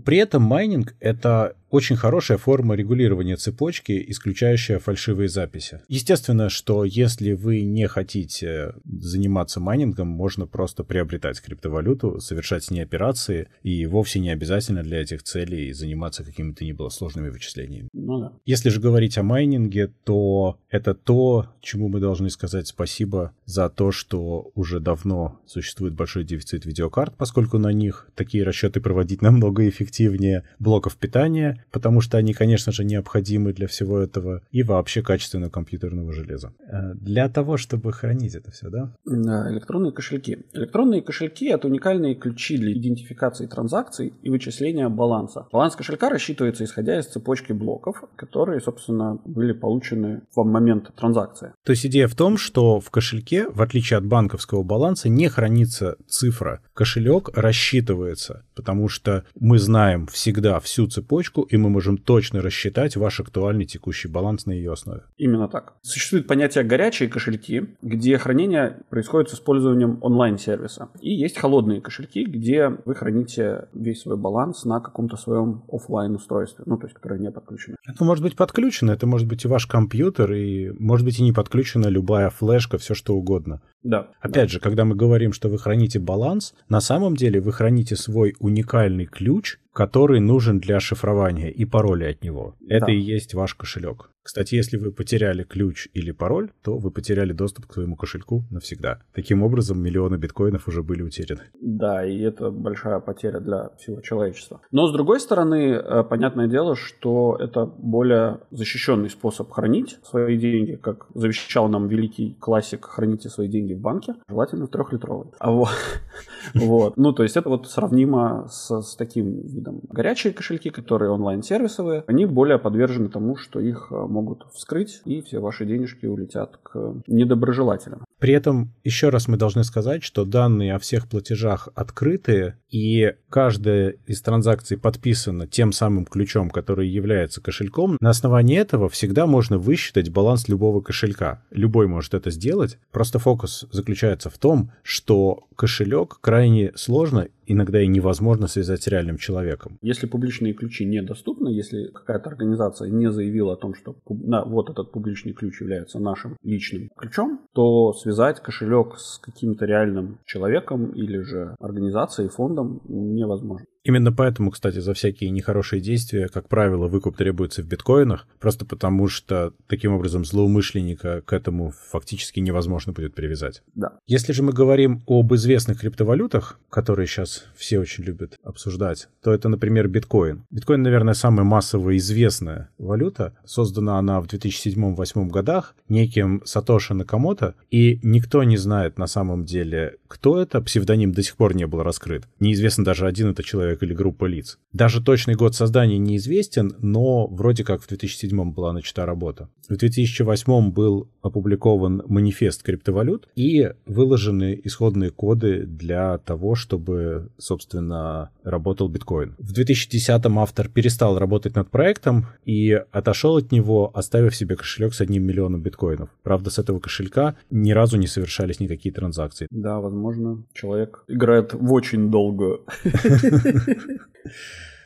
При 0.05 0.19
этом 0.19 0.43
майнинг— 0.43 0.95
это 1.01 1.57
очень 1.71 1.97
хорошая 1.97 2.39
форма 2.39 2.75
регулирования 2.75 3.37
цепочки, 3.37 4.05
исключающая 4.09 4.79
фальшивые 4.79 5.29
записи. 5.29 5.81
Естественно, 5.89 6.49
что 6.49 6.85
если 6.85 7.33
вы 7.33 7.63
не 7.63 7.87
хотите 7.89 8.75
заниматься 8.85 9.61
майнингом, 9.61 10.09
можно 10.09 10.47
просто 10.47 10.85
приобретать 10.85 11.41
криптовалюту, 11.41 12.21
совершать 12.21 12.65
с 12.65 12.71
ней 12.71 12.81
операции, 12.81 13.49
и 13.63 13.87
вовсе 13.87 14.21
не 14.21 14.31
обязательно 14.31 14.83
для 14.83 15.01
этих 15.01 15.23
целей 15.23 15.73
заниматься 15.73 16.25
какими-то 16.25 16.65
не 16.65 16.73
было 16.73 16.89
сложными 16.89 17.29
вычислениями. 17.29 17.89
Ну 17.93 18.21
да. 18.21 18.33
Если 18.45 18.69
же 18.69 18.81
говорить 18.81 19.19
о 19.19 19.23
майнинге, 19.23 19.93
то 20.05 20.59
это 20.71 20.95
то, 20.95 21.49
чему 21.61 21.89
мы 21.89 22.01
должны 22.01 22.31
сказать 22.31 22.69
спасибо 22.69 23.33
за 23.45 23.69
то, 23.69 23.93
что 23.93 24.51
уже 24.55 24.81
давно 24.81 25.41
существует 25.47 25.95
большой 25.95 26.25
дефицит 26.25 26.65
видеокарт, 26.65 27.17
поскольку 27.17 27.59
на 27.59 27.73
них 27.73 28.09
такие 28.15 28.45
расчеты 28.45 28.81
проводить 28.81 29.23
намного 29.23 29.69
эффективнее 29.69 30.45
блоков 30.59 30.97
питания, 30.97 31.65
потому 31.71 32.01
что 32.01 32.19
они, 32.19 32.33
конечно 32.33 32.73
же, 32.73 32.85
необходимы 32.85 33.53
для 33.53 33.67
всего 33.67 33.99
этого, 33.99 34.43
и 34.51 34.63
вообще 34.63 35.03
качественного 35.03 35.51
компьютерного 35.51 36.13
железа. 36.13 36.53
Э, 36.61 36.95
для 36.95 37.29
того, 37.29 37.57
чтобы 37.57 37.93
хранить 37.93 38.35
это 38.35 38.51
все, 38.51 38.69
да? 38.69 38.93
Да, 39.05 39.51
электронные 39.51 39.93
кошельки. 39.93 40.45
Электронные 40.53 41.03
кошельки— 41.03 41.47
это 41.49 41.69
уникальные 41.69 42.15
ключи 42.15 42.57
для 42.57 42.73
идентификации 42.73 43.47
транзакций 43.47 44.13
и 44.23 44.31
вычисления 44.31 44.89
баланса. 44.89 45.47
Баланс 45.53 45.77
кошелька 45.77 46.09
рассчитывается 46.11 46.65
исходя 46.65 46.99
из 46.99 47.07
цепочки 47.07 47.53
блоков, 47.53 48.05
которые, 48.17 48.61
собственно, 48.61 49.19
были 49.25 49.53
получены 49.53 50.23
в 50.35 50.45
момент 50.45 50.95
транзакции. 50.95 51.53
То 51.65 51.73
есть 51.73 51.87
идея 51.87 52.09
в 52.09 52.15
том, 52.15 52.37
что 52.37 52.81
в 52.81 52.91
кошельке, 52.91 53.49
в 53.49 53.63
отличие 53.63 53.99
от 53.99 54.07
банковского 54.07 54.63
баланса, 54.63 55.09
не 55.09 55.29
хранится 55.29 55.97
цифра. 56.07 56.61
Кошелек 56.75 57.31
рассчитывается, 57.35 58.45
потому 58.55 58.89
что 58.89 59.25
мы 59.39 59.59
знаем 59.59 60.07
всегда 60.07 60.61
всю 60.61 60.87
цепочку, 60.87 61.46
и 61.49 61.57
мы 61.57 61.71
можем 61.71 61.99
точно 61.99 62.43
рассчитать 62.43 62.97
ваш 62.97 63.21
актуальный 63.21 63.65
текущий 63.65 64.09
баланс 64.09 64.47
на 64.47 64.53
ее 64.53 64.73
основе. 64.73 65.03
Именно 65.17 65.49
так. 65.49 65.75
Существует 65.83 66.27
понятие 66.27 66.65
горячие 66.65 67.09
кошельки, 67.09 67.77
где 67.83 68.19
хранение 68.19 68.79
происходит 68.91 69.31
с 69.31 69.35
использованием 69.35 69.99
онлайн-сервиса. 70.01 70.89
И 71.01 71.15
есть 71.15 71.39
холодные 71.39 71.81
кошельки, 71.81 72.25
где 72.25 72.69
вы 72.85 72.95
храните 72.95 73.69
весь 73.73 74.03
свой 74.03 74.17
баланс 74.17 74.65
на 74.65 74.81
каком-то 74.81 75.17
своем 75.17 75.65
офлайн 75.71 76.15
устройстве, 76.15 76.65
ну, 76.67 76.77
то 76.77 76.87
есть, 76.87 76.95
которое 76.95 77.21
не 77.21 77.31
подключено. 77.31 77.77
Это 77.87 78.05
может 78.05 78.23
быть 78.23 78.37
подключено, 78.37 78.93
это 78.93 79.07
может 79.07 79.29
быть 79.29 79.45
и 79.45 79.49
ваш 79.49 79.67
компьютер, 79.67 80.33
и 80.33 80.71
может 80.79 81.05
быть 81.05 81.19
и 81.19 81.23
не 81.23 81.33
подключена 81.33 81.89
любая 81.89 82.31
флешка, 82.31 82.79
все 82.79 82.95
что 82.95 83.15
угодно. 83.15 83.61
Да. 83.83 84.09
Опять 84.21 84.49
да. 84.49 84.49
же, 84.49 84.61
когда 84.61 84.85
мы 84.85 84.97
говорим, 84.97 85.33
что 85.33 85.49
вы 85.49 85.59
храните 85.59 85.99
баланс, 85.99 86.55
на 86.69 86.81
самом 86.81 87.17
деле 87.17 87.41
вы 87.41 87.53
храните 87.53 87.97
свой 87.97 88.35
уникальный 88.41 89.07
ключ, 89.07 89.59
который 89.77 90.21
нужен 90.21 90.59
для 90.59 90.81
шифрования 90.81 91.51
и 91.51 91.67
пароли 91.67 92.05
от 92.05 92.25
него. 92.25 92.55
Это 92.67 92.87
Да. 92.87 92.93
и 92.93 92.97
есть 92.97 93.35
ваш 93.35 93.55
кошелек. 93.55 94.11
Кстати, 94.27 94.57
если 94.57 94.77
вы 94.77 94.91
потеряли 94.91 95.45
ключ 95.45 95.87
или 95.95 96.11
пароль, 96.11 96.51
то 96.65 96.77
вы 96.79 96.91
потеряли 96.91 97.33
доступ 97.33 97.67
к 97.67 97.75
своему 97.75 97.95
кошельку 97.95 98.43
навсегда. 98.51 98.99
Таким 99.15 99.45
образом, 99.45 99.81
миллионы 99.81 100.17
биткоинов 100.17 100.67
уже 100.67 100.83
были 100.83 101.03
утеряны. 101.03 101.43
Да, 101.63 102.05
и 102.05 102.19
это 102.23 102.51
большая 102.51 102.99
потеря 102.99 103.39
для 103.39 103.71
всего 103.79 104.01
человечества. 104.01 104.61
Но 104.73 104.89
с 104.89 104.93
другой 104.93 105.21
стороны, 105.21 105.75
э, 105.75 106.03
понятное 106.03 106.49
дело, 106.49 106.75
что 106.75 107.37
это 107.39 107.67
более 107.67 108.41
защищенный 108.51 109.11
способ 109.11 109.53
хранить 109.53 109.97
свои 110.03 110.37
деньги, 110.37 110.75
как 110.75 111.07
завещал 111.15 111.69
нам 111.69 111.87
великий 111.87 112.35
классик 112.41 112.85
«Храните 112.85 113.29
свои 113.29 113.47
деньги 113.47 113.75
в 113.75 113.81
банке», 113.81 114.15
желательно 114.29 114.67
в 114.67 114.71
трехлитровой. 114.71 115.29
А 115.39 115.53
вот, 115.53 115.69
вот. 116.55 116.97
Ну, 116.97 117.13
то 117.13 117.23
есть 117.23 117.37
это 117.37 117.49
вот 117.49 117.69
сравнимо 117.69 118.49
с, 118.51 118.83
с 118.83 118.97
таким 118.97 119.47
видом. 119.47 119.83
Горячие 119.89 120.33
кошельки, 120.33 120.71
которые 120.71 121.13
онлайн-сервисовые, 121.13 122.03
они 122.09 122.27
более 122.27 122.59
подвержены 122.59 123.09
тому, 123.09 123.37
что 123.37 123.61
их 123.61 123.87
э, 123.93 124.16
могут 124.17 124.47
вскрыть, 124.55 125.03
и 125.05 125.21
все 125.21 125.41
ваши 125.41 125.67
денежки 125.67 126.07
улетят 126.07 126.57
к 126.63 127.03
недоброжелателям. 127.07 128.05
При 128.19 128.33
этом 128.33 128.73
еще 128.83 129.11
раз 129.11 129.29
мы 129.29 129.37
должны 129.37 129.63
сказать, 129.63 130.03
что 130.03 130.25
данные 130.25 130.75
о 130.75 130.79
всех 130.79 131.07
платежах 131.07 131.69
открытые, 131.75 132.59
и 132.71 133.15
каждая 133.29 133.97
из 134.07 134.23
транзакций 134.23 134.79
подписана 134.79 135.47
тем 135.47 135.73
самым 135.73 136.07
ключом, 136.07 136.49
который 136.49 136.89
является 136.89 137.43
кошельком. 137.43 137.99
На 138.01 138.11
основании 138.11 138.59
этого 138.59 138.89
всегда 138.89 139.27
можно 139.27 139.59
высчитать 139.59 140.11
баланс 140.11 140.49
любого 140.49 140.81
кошелька. 140.81 141.43
Любой 141.51 141.89
может 141.89 142.15
это 142.15 142.31
сделать. 142.31 142.79
Просто 142.91 143.19
фокус 143.19 143.67
заключается 143.71 144.31
в 144.31 144.39
том, 144.39 144.73
что 144.83 145.47
кошелек 145.55 146.19
крайне 146.23 146.73
сложно 146.75 147.29
иногда 147.47 147.81
и 147.81 147.87
невозможно 147.87 148.47
связать 148.47 148.83
с 148.83 148.87
реальным 148.87 149.17
человеком. 149.17 149.79
Если 149.83 150.07
публичные 150.07 150.53
ключи 150.53 150.85
недоступны, 150.85 151.49
если 151.49 151.89
какая-то 151.89 152.31
организация 152.31 152.91
не 152.91 153.11
заявила 153.11 153.55
о 153.55 153.57
том, 153.57 153.75
что 153.75 153.97
на, 154.09 154.45
вот 154.45 154.71
этот 154.71 154.93
публичный 154.93 155.33
ключ 155.33 155.61
является 155.61 155.99
нашим 155.99 156.37
личным 156.43 156.91
ключом, 156.97 157.41
то 157.53 157.93
связать 157.93 158.41
кошелек 158.41 158.99
с 158.99 159.19
каким-то 159.19 159.65
реальным 159.65 160.19
человеком 160.25 160.91
или 160.93 161.21
же 161.21 161.55
организацией, 161.61 162.29
фондом 162.29 162.81
невозможно. 162.89 163.67
Именно 163.87 164.13
поэтому, 164.13 164.51
кстати, 164.51 164.81
за 164.81 164.95
всякие 164.95 165.31
нехорошие 165.31 165.81
действия, 165.81 166.27
как 166.27 166.49
правило, 166.49 166.89
выкуп 166.89 167.17
требуется 167.17 167.63
в 167.63 167.67
биткоинах, 167.67 168.27
просто 168.41 168.65
потому 168.65 169.07
что 169.07 169.53
таким 169.69 169.93
образом 169.93 170.25
злоумышленника 170.25 171.23
к 171.25 171.33
этому 171.33 171.73
фактически 171.93 172.41
невозможно 172.41 172.93
будет 172.93 173.15
привязать. 173.15 173.63
Да. 173.77 173.93
Если 174.09 174.33
же 174.33 174.43
мы 174.43 174.53
говорим 174.53 175.05
об 175.07 175.33
известных 175.35 175.79
криптовалютах, 175.79 176.59
которые 176.69 177.07
сейчас 177.07 177.45
все 177.55 177.79
очень 177.79 178.03
любят 178.03 178.37
обсуждать, 178.43 179.07
то 179.23 179.33
это, 179.33 179.49
например, 179.49 179.87
биткоин. 179.87 180.47
Биткоин, 180.51 180.83
наверное, 180.83 181.15
самая 181.15 181.45
массово 181.45 181.97
известная 181.97 182.71
валюта. 182.79 183.37
Создана 183.45 184.01
она 184.01 184.21
в 184.21 184.27
2007-2008 184.27 185.29
годах 185.29 185.77
неким 185.89 186.43
Сатоши 186.45 186.93
Накамото, 186.93 187.55
и 187.71 188.01
никто 188.03 188.43
не 188.43 188.57
знает 188.57 188.99
на 188.99 189.07
самом 189.07 189.45
деле, 189.45 189.99
кто 190.09 190.43
это. 190.43 190.61
Псевдоним 190.61 191.13
до 191.13 191.23
сих 191.23 191.37
пор 191.37 191.55
не 191.55 191.69
был 191.69 191.85
раскрыт. 191.85 192.25
Неизвестно 192.41 192.85
даже 192.85 193.07
один 193.07 193.31
это 193.31 193.45
человек 193.45 193.76
или 193.83 193.95
группа 193.95 194.25
лиц. 194.25 194.59
Даже 194.73 195.03
точный 195.03 195.35
год 195.35 195.55
создания 195.55 195.99
неизвестен, 195.99 196.75
но 196.79 197.27
вроде 197.27 197.65
как 197.65 197.83
в 197.83 197.89
2007 197.89 198.53
была 198.53 198.73
начата 198.73 199.07
работа. 199.07 199.49
В 199.69 199.77
2008 199.77 200.71
был 200.71 201.11
опубликован 201.27 202.03
манифест 202.07 202.63
криптовалют 202.63 203.29
и 203.37 203.73
выложены 203.87 204.61
исходные 204.65 205.11
коды 205.11 205.65
для 205.67 206.19
того, 206.19 206.55
чтобы, 206.55 207.29
собственно, 207.39 208.31
работал 208.43 208.89
биткоин. 208.89 209.35
В 209.39 209.53
2010 209.53 210.27
автор 210.27 210.69
перестал 210.69 211.19
работать 211.19 211.55
над 211.55 211.71
проектом 211.71 212.27
и 212.45 212.73
отошел 212.93 213.37
от 213.37 213.53
него, 213.53 213.91
оставив 213.95 214.35
себе 214.35 214.57
кошелек 214.57 214.95
с 214.95 215.01
одним 215.01 215.25
миллионом 215.25 215.63
биткоинов. 215.63 216.09
Правда, 216.23 216.51
с 216.51 216.59
этого 216.59 216.79
кошелька 216.79 217.37
ни 217.51 217.73
разу 217.73 217.97
не 217.97 218.07
совершались 218.07 218.61
никакие 218.61 218.95
транзакции. 218.95 219.47
Да, 219.51 219.81
возможно, 219.81 220.43
человек 220.53 221.05
играет 221.09 221.53
в 221.53 221.73
очень 221.73 222.11
долгую. 222.11 222.65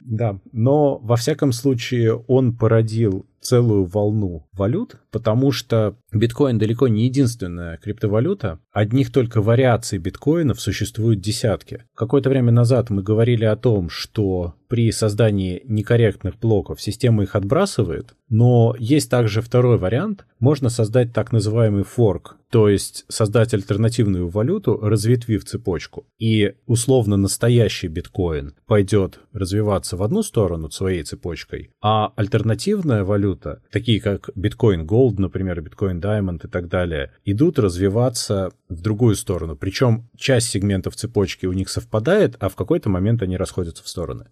Да, 0.04 0.40
но 0.52 0.98
во 0.98 1.16
всяком 1.16 1.52
случае 1.52 2.16
он 2.16 2.56
породил 2.56 3.26
целую 3.40 3.84
волну 3.84 4.46
валют, 4.52 4.96
потому 5.10 5.50
что 5.50 5.96
биткоин 6.12 6.58
далеко 6.58 6.88
не 6.88 7.04
единственная 7.04 7.78
криптовалюта. 7.78 8.58
Одних 8.72 9.12
только 9.12 9.40
вариаций 9.40 9.98
биткоинов 9.98 10.60
существуют 10.60 11.20
десятки. 11.20 11.84
Какое-то 11.94 12.28
время 12.28 12.52
назад 12.52 12.90
мы 12.90 13.02
говорили 13.02 13.44
о 13.44 13.56
том, 13.56 13.88
что 13.88 14.54
при 14.68 14.92
создании 14.92 15.62
некорректных 15.64 16.38
блоков 16.38 16.80
система 16.80 17.22
их 17.22 17.34
отбрасывает, 17.34 18.14
но 18.28 18.76
есть 18.78 19.10
также 19.10 19.40
второй 19.40 19.78
вариант. 19.78 20.26
Можно 20.38 20.68
создать 20.68 21.12
так 21.12 21.32
называемый 21.32 21.84
форк, 21.84 22.36
то 22.50 22.68
есть 22.68 23.04
создать 23.08 23.54
альтернативную 23.54 24.28
валюту, 24.28 24.76
разветвив 24.76 25.44
цепочку. 25.44 26.06
И 26.18 26.54
условно 26.66 27.16
настоящий 27.16 27.88
биткоин 27.88 28.54
пойдет 28.66 29.20
развиваться 29.32 29.96
в 29.96 30.02
одну 30.02 30.22
сторону 30.22 30.70
своей 30.70 31.02
цепочкой, 31.02 31.70
а 31.80 32.12
альтернативная 32.16 33.04
валюта, 33.04 33.62
такие 33.70 34.00
как 34.00 34.30
биткоин 34.34 34.86
Gold, 34.86 35.14
например, 35.18 35.60
биткоин 35.60 36.00
Diamond 36.00 36.46
и 36.46 36.48
так 36.48 36.68
далее, 36.68 37.12
идут 37.24 37.58
развиваться 37.58 38.50
в 38.68 38.80
другую 38.82 39.14
сторону. 39.14 39.56
Причем 39.56 40.08
часть 40.16 40.50
сегментов 40.50 40.96
цепочки 40.96 41.46
у 41.46 41.52
них 41.52 41.68
совпадает, 41.68 42.36
а 42.40 42.48
в 42.48 42.56
какой-то 42.56 42.88
момент 42.88 43.22
они 43.22 43.36
расходятся 43.36 43.84
в 43.84 43.88
стороны. 43.88 44.26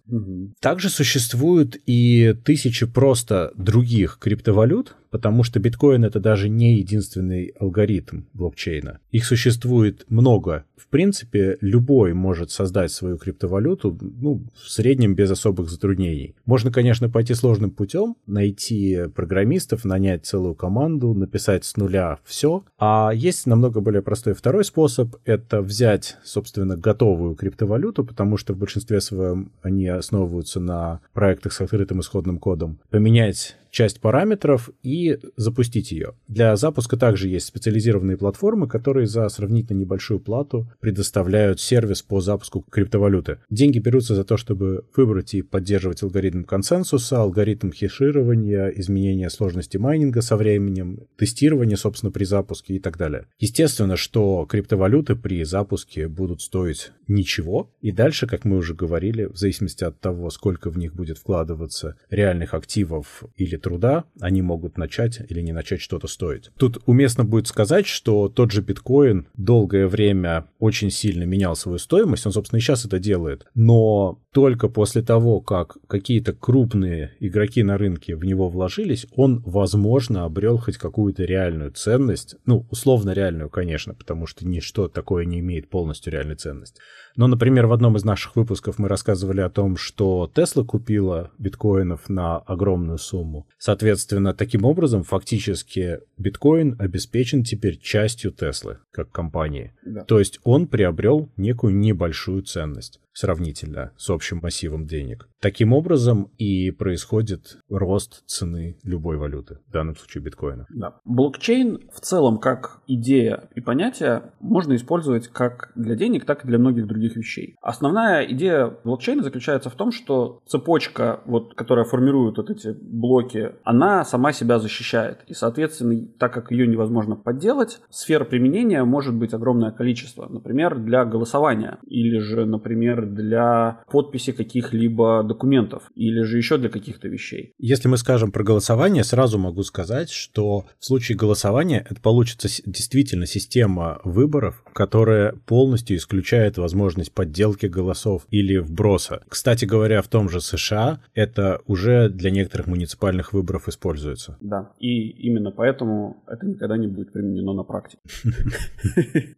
Также 0.59 0.89
существуют 0.89 1.77
и 1.85 2.33
тысячи 2.45 2.85
просто 2.85 3.51
других 3.55 4.17
криптовалют, 4.19 4.95
потому 5.11 5.43
что 5.43 5.59
биткоин 5.59 6.05
это 6.05 6.19
даже 6.19 6.49
не 6.49 6.75
единственный 6.75 7.53
алгоритм 7.59 8.21
блокчейна. 8.33 8.99
Их 9.11 9.25
существует 9.25 10.05
много. 10.09 10.65
В 10.77 10.87
принципе, 10.87 11.57
любой 11.61 12.13
может 12.13 12.51
создать 12.51 12.91
свою 12.91 13.17
криптовалюту, 13.17 13.97
ну, 14.01 14.43
в 14.55 14.69
среднем 14.69 15.15
без 15.15 15.29
особых 15.31 15.69
затруднений. 15.69 16.35
Можно, 16.45 16.71
конечно, 16.71 17.09
пойти 17.09 17.33
сложным 17.33 17.71
путем, 17.71 18.15
найти 18.25 19.07
программистов, 19.13 19.85
нанять 19.85 20.25
целую 20.25 20.55
команду, 20.55 21.13
написать 21.13 21.65
с 21.65 21.77
нуля 21.77 22.19
все. 22.23 22.63
А 22.77 23.11
есть 23.13 23.45
намного 23.45 23.81
более 23.81 24.01
простой 24.01 24.33
второй 24.33 24.63
способ— 24.63 25.15
это 25.25 25.61
взять, 25.61 26.17
собственно, 26.23 26.77
готовую 26.77 27.35
криптовалюту, 27.35 28.03
потому 28.03 28.37
что 28.37 28.53
в 28.53 28.57
большинстве 28.57 29.01
своем 29.01 29.51
они 29.61 29.87
основываются 29.87 30.59
на 30.59 31.01
проектах 31.13 31.53
с 31.53 31.61
открытым 31.61 32.01
исходным 32.01 32.39
кодом, 32.39 32.79
поменять 32.89 33.55
часть 33.69 34.01
параметров 34.01 34.69
и 34.83 35.19
запустить 35.35 35.91
ее. 35.91 36.13
Для 36.27 36.55
запуска 36.55 36.97
также 36.97 37.27
есть 37.27 37.47
специализированные 37.47 38.17
платформы, 38.17 38.67
которые 38.67 39.07
за 39.07 39.27
сравнительно 39.29 39.79
небольшую 39.79 40.19
плату 40.19 40.67
предоставляют 40.79 41.59
сервис 41.59 42.01
по 42.01 42.21
запуску 42.21 42.61
криптовалюты. 42.61 43.39
Деньги 43.49 43.79
берутся 43.79 44.15
за 44.15 44.23
то, 44.23 44.37
чтобы 44.37 44.85
выбрать 44.95 45.33
и 45.33 45.41
поддерживать 45.41 46.03
алгоритм 46.03 46.43
консенсуса, 46.43 47.21
алгоритм 47.21 47.71
хеширования, 47.71 48.67
изменения 48.69 49.29
сложности 49.29 49.77
майнинга 49.77 50.21
со 50.21 50.35
временем, 50.37 51.07
тестирование, 51.17 51.77
собственно, 51.77 52.11
при 52.11 52.23
запуске 52.23 52.75
и 52.75 52.79
так 52.79 52.97
далее. 52.97 53.25
Естественно, 53.39 53.95
что 53.95 54.45
криптовалюты 54.49 55.15
при 55.15 55.43
запуске 55.43 56.07
будут 56.07 56.41
стоить 56.41 56.91
ничего, 57.07 57.71
и 57.81 57.91
дальше, 57.91 58.27
как 58.27 58.45
мы 58.45 58.57
уже 58.57 58.73
говорили, 58.73 59.25
в 59.25 59.37
зависимости 59.37 59.83
от 59.83 59.99
того, 59.99 60.29
сколько 60.29 60.69
в 60.69 60.77
них 60.77 60.93
будет 60.95 61.17
вкладываться 61.17 61.95
реальных 62.09 62.53
активов 62.53 63.23
или 63.35 63.57
труда, 63.59 64.05
они 64.19 64.41
могут 64.41 64.77
начать 64.77 65.19
или 65.29 65.41
не 65.41 65.51
начать 65.51 65.81
что-то 65.81 66.07
стоить. 66.07 66.51
Тут 66.57 66.79
уместно 66.85 67.23
будет 67.23 67.47
сказать, 67.47 67.85
что 67.85 68.29
тот 68.29 68.51
же 68.51 68.61
биткоин 68.61 69.27
долгое 69.35 69.87
время 69.87 70.45
очень 70.59 70.91
сильно 70.91 71.23
менял 71.23 71.55
свою 71.55 71.77
стоимость, 71.77 72.25
он, 72.25 72.31
собственно, 72.31 72.57
и 72.57 72.61
сейчас 72.61 72.85
это 72.85 72.99
делает, 72.99 73.45
но 73.53 74.21
только 74.33 74.69
после 74.69 75.01
того, 75.01 75.41
как 75.41 75.77
какие-то 75.87 76.33
крупные 76.33 77.15
игроки 77.19 77.63
на 77.63 77.77
рынке 77.77 78.15
в 78.15 78.23
него 78.23 78.49
вложились, 78.49 79.07
он, 79.15 79.41
возможно, 79.45 80.25
обрел 80.25 80.57
хоть 80.57 80.77
какую-то 80.77 81.23
реальную 81.23 81.71
ценность, 81.71 82.35
ну, 82.45 82.67
условно 82.69 83.11
реальную, 83.11 83.49
конечно, 83.49 83.93
потому 83.93 84.27
что 84.27 84.45
ничто 84.47 84.87
такое 84.87 85.25
не 85.25 85.39
имеет 85.39 85.69
полностью 85.69 86.13
реальной 86.13 86.35
ценности. 86.35 86.79
Но, 87.15 87.27
например, 87.27 87.65
в 87.65 87.73
одном 87.73 87.97
из 87.97 88.05
наших 88.05 88.35
выпусков 88.35 88.77
мы 88.77 88.87
рассказывали 88.87 89.41
о 89.41 89.49
том, 89.49 89.77
что 89.77 90.31
Тесла 90.33 90.63
купила 90.63 91.31
биткоинов 91.37 92.07
на 92.07 92.37
огромную 92.37 92.97
сумму. 92.97 93.47
Соответственно, 93.57 94.33
таким 94.33 94.63
образом, 94.63 95.03
фактически 95.03 95.99
биткоин 96.17 96.75
обеспечен 96.79 97.43
теперь 97.43 97.79
частью 97.79 98.31
Теслы 98.31 98.77
как 98.91 99.11
компании. 99.11 99.73
Да. 99.83 100.03
То 100.05 100.19
есть 100.19 100.39
он 100.43 100.67
приобрел 100.67 101.31
некую 101.35 101.75
небольшую 101.75 102.43
ценность 102.43 103.01
сравнительно 103.13 103.91
с 103.97 104.09
общим 104.19 104.39
массивом 104.43 104.85
денег. 104.85 105.28
Таким 105.41 105.71
образом 105.71 106.31
и 106.37 106.69
происходит 106.71 107.59
рост 107.69 108.25
цены 108.25 108.77
любой 108.83 109.15
валюты, 109.15 109.59
в 109.67 109.71
данном 109.71 109.95
случае 109.95 110.21
биткоина. 110.21 110.65
Да. 110.69 110.95
Блокчейн 111.05 111.89
в 111.93 112.01
целом 112.01 112.39
как 112.39 112.81
идея 112.87 113.49
и 113.55 113.61
понятие 113.61 114.33
можно 114.41 114.75
использовать 114.75 115.29
как 115.29 115.71
для 115.75 115.95
денег, 115.95 116.25
так 116.25 116.43
и 116.43 116.47
для 116.47 116.59
многих 116.59 116.87
других 116.87 117.15
вещей. 117.15 117.55
Основная 117.61 118.25
идея 118.25 118.73
блокчейна 118.83 119.23
заключается 119.23 119.69
в 119.69 119.75
том, 119.75 119.93
что 119.93 120.41
цепочка, 120.45 121.21
вот, 121.25 121.53
которая 121.55 121.85
формирует 121.85 122.35
вот 122.35 122.49
эти 122.49 122.75
блоки, 122.81 123.53
она 123.63 124.03
сама 124.03 124.33
себя 124.33 124.59
защищает. 124.59 125.19
И, 125.27 125.33
соответственно, 125.33 126.05
так 126.17 126.33
как 126.33 126.51
ее 126.51 126.67
невозможно 126.67 127.15
подделать, 127.15 127.79
сфер 127.89 128.25
применения 128.25 128.83
может 128.83 129.15
быть 129.15 129.33
огромное 129.33 129.71
количество. 129.71 130.27
Например, 130.27 130.77
для 130.77 131.05
голосования 131.05 131.77
или 131.87 132.17
же, 132.17 132.45
например, 132.45 133.05
для 133.05 133.83
подписи 133.89 134.33
каких-либо 134.33 135.23
документов 135.29 135.83
или 135.95 136.23
же 136.23 136.37
еще 136.37 136.57
для 136.57 136.69
каких-то 136.69 137.07
вещей. 137.07 137.53
Если 137.57 137.87
мы 137.87 137.97
скажем 137.97 138.31
про 138.31 138.43
голосование, 138.43 139.03
сразу 139.05 139.37
могу 139.37 139.63
сказать, 139.63 140.09
что 140.09 140.65
в 140.79 140.85
случае 140.85 141.17
голосования 141.17 141.85
это 141.89 142.01
получится 142.01 142.49
действительно 142.65 143.25
система 143.25 144.01
выборов, 144.03 144.63
которая 144.73 145.33
полностью 145.45 145.95
исключает 145.95 146.57
возможность 146.57 147.13
подделки 147.13 147.67
голосов 147.67 148.25
или 148.29 148.57
вброса. 148.57 149.21
Кстати 149.29 149.65
говоря, 149.65 150.01
в 150.01 150.07
том 150.07 150.29
же 150.29 150.41
США 150.41 151.01
это 151.13 151.61
уже 151.65 152.09
для 152.09 152.31
некоторых 152.31 152.67
муниципальных 152.67 153.33
выборов 153.33 153.69
используется. 153.69 154.37
Да, 154.41 154.71
и 154.79 155.09
именно 155.09 155.51
поэтому 155.51 156.23
это 156.27 156.45
никогда 156.45 156.77
не 156.77 156.87
будет 156.87 157.13
применено 157.13 157.53
на 157.53 157.63
практике. 157.63 157.99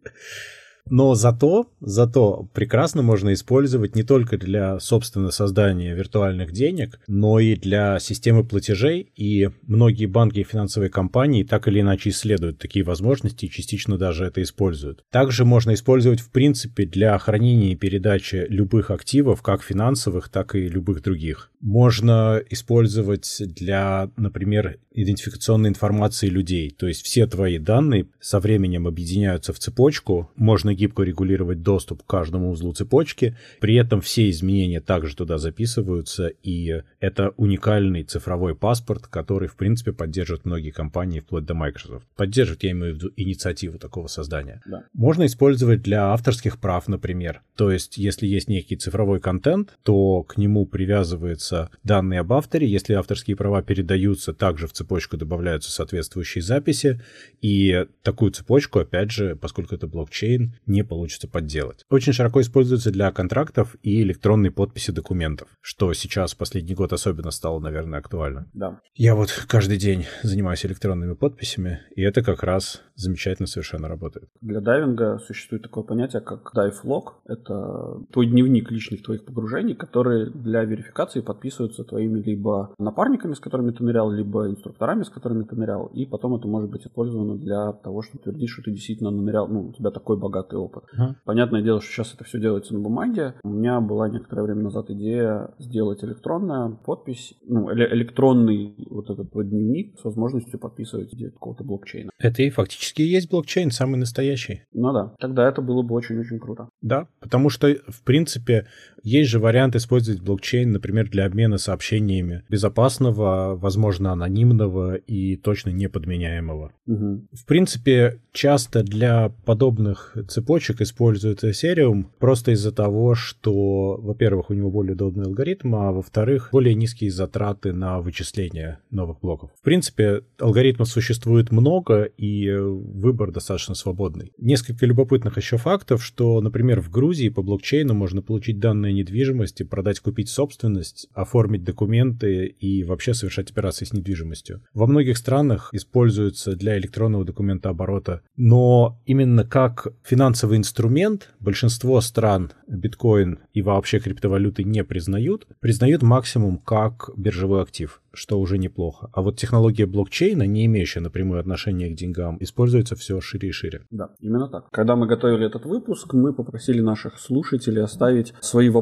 Но 0.89 1.15
зато, 1.15 1.67
зато 1.79 2.47
прекрасно 2.53 3.01
можно 3.01 3.33
использовать 3.33 3.95
не 3.95 4.03
только 4.03 4.38
для, 4.38 4.79
собственно, 4.79 5.31
создания 5.31 5.93
виртуальных 5.93 6.51
денег, 6.51 7.00
но 7.07 7.39
и 7.39 7.55
для 7.55 8.00
системы 8.00 8.43
платежей, 8.43 9.11
и 9.15 9.50
многие 9.63 10.05
банки 10.05 10.39
и 10.39 10.43
финансовые 10.43 10.89
компании 10.89 11.43
так 11.43 11.67
или 11.67 11.81
иначе 11.81 12.09
исследуют 12.09 12.59
такие 12.59 12.83
возможности 12.83 13.45
и 13.45 13.50
частично 13.50 13.97
даже 13.97 14.25
это 14.25 14.41
используют. 14.41 15.03
Также 15.11 15.45
можно 15.45 15.73
использовать, 15.73 16.19
в 16.19 16.29
принципе, 16.29 16.85
для 16.85 17.17
хранения 17.17 17.71
и 17.71 17.75
передачи 17.75 18.45
любых 18.50 18.91
активов, 18.91 19.41
как 19.41 19.63
финансовых, 19.63 20.29
так 20.29 20.55
и 20.55 20.67
любых 20.67 21.01
других. 21.01 21.51
Можно 21.61 22.41
использовать 22.50 23.38
для, 23.39 24.09
например, 24.17 24.79
идентификационной 24.93 25.69
информации 25.69 26.27
людей. 26.27 26.71
То 26.71 26.88
есть 26.88 27.03
все 27.03 27.27
твои 27.27 27.59
данные 27.59 28.07
со 28.19 28.39
временем 28.39 28.88
объединяются 28.88 29.53
в 29.53 29.59
цепочку, 29.59 30.31
можно 30.35 30.70
гибко 30.73 31.03
регулировать 31.03 31.61
доступ 31.61 32.03
к 32.03 32.05
каждому 32.05 32.51
узлу 32.51 32.73
цепочки, 32.73 33.37
при 33.59 33.75
этом 33.75 34.01
все 34.01 34.29
изменения 34.29 34.81
также 34.81 35.15
туда 35.15 35.37
записываются, 35.37 36.27
и 36.27 36.81
это 36.99 37.29
уникальный 37.38 38.03
цифровой 38.03 38.55
паспорт, 38.55 39.07
который, 39.07 39.47
в 39.47 39.55
принципе, 39.55 39.93
поддерживают 39.93 40.45
многие 40.45 40.71
компании, 40.71 41.19
вплоть 41.19 41.45
до 41.45 41.53
Microsoft. 41.53 42.05
Поддерживают, 42.15 42.63
я 42.63 42.71
имею 42.71 42.93
в 42.93 42.97
виду, 42.97 43.12
инициативу 43.15 43.77
такого 43.77 44.07
создания. 44.07 44.62
Да. 44.65 44.84
Можно 44.93 45.25
использовать 45.25 45.81
для 45.81 46.12
авторских 46.12 46.60
прав, 46.60 46.88
например. 46.88 47.41
То 47.55 47.71
есть, 47.71 47.97
если 47.97 48.27
есть 48.27 48.47
некий 48.47 48.75
цифровой 48.75 49.19
контент, 49.19 49.77
то 49.84 50.23
к 50.23 50.38
нему 50.38 50.65
привязываются 50.65 51.69
данные 51.84 52.21
об 52.21 52.34
авторе, 52.34 52.67
если 52.67 52.93
авторские 52.93 53.36
права 53.36 53.62
передаются 53.62 54.34
также 54.34 54.67
в 54.67 54.73
цепочку 54.73 55.17
добавляются 55.17 55.71
соответствующие 55.71 56.41
записи, 56.41 57.01
и 57.41 57.86
такую 58.01 58.31
цепочку, 58.31 58.79
опять 58.79 59.12
же, 59.12 59.36
поскольку 59.36 59.75
это 59.75 59.88
блокчейн, 59.88 60.55
не 60.65 60.84
получится 60.84 61.28
подделать. 61.28 61.86
Очень 61.89 62.13
широко 62.13 62.41
используется 62.41 62.91
для 62.91 63.12
контрактов 63.12 63.76
и 63.84 64.02
электронной 64.02 64.52
подписи 64.52 64.91
документов, 64.91 65.50
что 65.62 65.93
сейчас 65.93 66.34
последний 66.34 66.76
год 66.76 66.93
особенно 66.93 67.32
стало, 67.32 67.60
наверное, 67.60 68.00
актуально. 68.00 68.50
Да. 68.54 68.80
Я 68.95 69.15
вот 69.15 69.45
каждый 69.47 69.78
день 69.78 70.06
занимаюсь 70.24 70.65
электронными 70.65 71.13
подписями, 71.13 71.82
и 71.95 72.02
это 72.02 72.21
как 72.21 72.43
раз 72.43 72.82
замечательно 73.01 73.47
совершенно 73.47 73.87
работает. 73.87 74.29
Для 74.41 74.61
дайвинга 74.61 75.19
существует 75.19 75.63
такое 75.63 75.83
понятие, 75.83 76.21
как 76.21 76.51
дайв-лог. 76.53 77.21
Это 77.25 77.99
твой 78.11 78.27
дневник 78.27 78.71
личных 78.71 79.03
твоих 79.03 79.25
погружений, 79.25 79.75
которые 79.75 80.29
для 80.29 80.63
верификации 80.63 81.21
подписываются 81.21 81.83
твоими 81.83 82.19
либо 82.19 82.73
напарниками, 82.77 83.33
с 83.33 83.39
которыми 83.39 83.71
ты 83.71 83.83
нырял, 83.83 84.11
либо 84.11 84.47
инструкторами 84.47 85.03
с 85.03 85.09
которыми 85.09 85.43
ты 85.43 85.55
нырял, 85.55 85.87
и 85.87 86.05
потом 86.05 86.35
это 86.35 86.47
может 86.47 86.69
быть 86.69 86.85
использовано 86.85 87.37
для 87.37 87.71
того, 87.73 88.01
чтобы 88.01 88.23
твердить, 88.23 88.49
что 88.49 88.61
ты 88.61 88.71
действительно 88.71 89.11
нырял, 89.11 89.47
ну, 89.47 89.67
у 89.69 89.73
тебя 89.73 89.91
такой 89.91 90.17
богатый 90.17 90.55
опыт. 90.55 90.83
Uh-huh. 90.97 91.15
Понятное 91.25 91.61
дело, 91.61 91.81
что 91.81 91.91
сейчас 91.91 92.13
это 92.13 92.23
все 92.23 92.39
делается 92.39 92.73
на 92.73 92.79
бумаге. 92.79 93.35
У 93.43 93.49
меня 93.49 93.79
была 93.81 94.09
некоторое 94.09 94.43
время 94.43 94.63
назад 94.63 94.89
идея 94.89 95.53
сделать 95.59 96.03
электронную 96.03 96.77
подпись, 96.77 97.33
ну, 97.47 97.71
электронный 97.71 98.75
вот 98.89 99.09
этот 99.09 99.33
вот 99.33 99.49
дневник 99.49 99.99
с 99.99 100.03
возможностью 100.03 100.59
подписывать 100.59 101.11
какого-то 101.33 101.63
блокчейна. 101.63 102.11
Это 102.19 102.43
и 102.43 102.49
фактически 102.49 102.90
есть 102.99 103.30
блокчейн, 103.30 103.71
самый 103.71 103.97
настоящий. 103.97 104.63
Ну 104.73 104.91
да, 104.93 105.13
тогда 105.19 105.47
это 105.47 105.62
было 105.62 105.82
бы 105.82 105.95
очень-очень 105.95 106.39
круто. 106.39 106.69
Да, 106.82 107.08
потому 107.19 107.49
что, 107.49 107.67
в 107.88 108.04
принципе, 108.04 108.67
есть 109.03 109.29
же 109.29 109.39
вариант 109.39 109.75
использовать 109.75 110.21
блокчейн, 110.21 110.71
например, 110.71 111.09
для 111.09 111.25
обмена 111.25 111.57
сообщениями 111.57 112.43
безопасного, 112.49 113.55
возможно, 113.55 114.11
анонимного, 114.11 114.95
и 114.95 115.35
точно 115.35 115.69
неподменяемого. 115.71 116.71
Угу. 116.87 117.27
В 117.33 117.45
принципе, 117.45 118.19
часто 118.31 118.83
для 118.83 119.29
подобных 119.45 120.15
цепочек 120.27 120.81
используют 120.81 121.43
Ethereum 121.43 122.05
просто 122.19 122.51
из-за 122.51 122.71
того, 122.71 123.15
что, 123.15 123.97
во-первых, 123.97 124.49
у 124.49 124.53
него 124.53 124.71
более 124.71 124.93
удобный 124.93 125.25
алгоритм, 125.25 125.75
а 125.75 125.91
во-вторых, 125.91 126.49
более 126.51 126.75
низкие 126.75 127.11
затраты 127.11 127.73
на 127.73 128.01
вычисление 128.01 128.79
новых 128.89 129.19
блоков. 129.19 129.51
В 129.59 129.63
принципе, 129.63 130.21
алгоритмов 130.39 130.87
существует 130.87 131.51
много, 131.51 132.03
и 132.03 132.49
выбор 132.51 133.31
достаточно 133.31 133.75
свободный. 133.75 134.31
Несколько 134.37 134.85
любопытных 134.85 135.37
еще 135.37 135.57
фактов, 135.57 136.03
что, 136.03 136.41
например, 136.41 136.81
в 136.81 136.89
Грузии 136.89 137.29
по 137.29 137.41
блокчейну 137.41 137.93
можно 137.93 138.21
получить 138.21 138.59
данные 138.59 138.90
недвижимости, 138.93 139.63
продать, 139.63 139.99
купить 139.99 140.30
собственность, 140.30 141.08
оформить 141.13 141.63
документы 141.63 142.45
и 142.45 142.84
вообще 142.84 143.13
совершать 143.13 143.51
операции 143.51 143.86
с 143.86 143.93
недвижимостью. 143.93 144.62
Во 144.73 144.88
многих 144.88 145.17
странах 145.17 145.69
используется 145.73 146.56
для 146.56 146.77
электронного 146.77 147.25
документа 147.25 147.69
оборота, 147.69 148.21
но 148.36 148.99
именно 149.06 149.45
как 149.45 149.88
финансовый 150.04 150.58
инструмент 150.58 151.30
большинство 151.39 152.01
стран 152.01 152.51
биткоин 152.67 153.39
и 153.54 153.62
вообще 153.62 153.99
криптовалюты 153.99 154.63
не 154.63 154.84
признают, 154.84 155.47
признают 155.60 156.01
максимум 156.01 156.58
как 156.58 157.10
биржевой 157.15 157.62
актив 157.62 158.01
что 158.13 158.39
уже 158.39 158.58
неплохо. 158.58 159.10
А 159.13 159.21
вот 159.21 159.38
технология 159.38 159.86
блокчейна, 159.86 160.43
не 160.43 160.65
имеющая 160.65 160.99
напрямую 160.99 161.39
отношения 161.39 161.89
к 161.89 161.95
деньгам, 161.95 162.38
используется 162.39 162.95
все 162.95 163.21
шире 163.21 163.49
и 163.49 163.51
шире. 163.51 163.82
Да, 163.89 164.10
именно 164.19 164.47
так. 164.47 164.69
Когда 164.71 164.95
мы 164.95 165.08
готовили 165.08 165.45
этот 165.45 165.65
выпуск, 165.65 166.13
мы 166.13 166.34
попросили 166.34 166.82
наших 166.82 167.19
слушателей 167.19 167.84
оставить 167.84 168.34
свои 168.41 168.69
вопросы, 168.69 168.81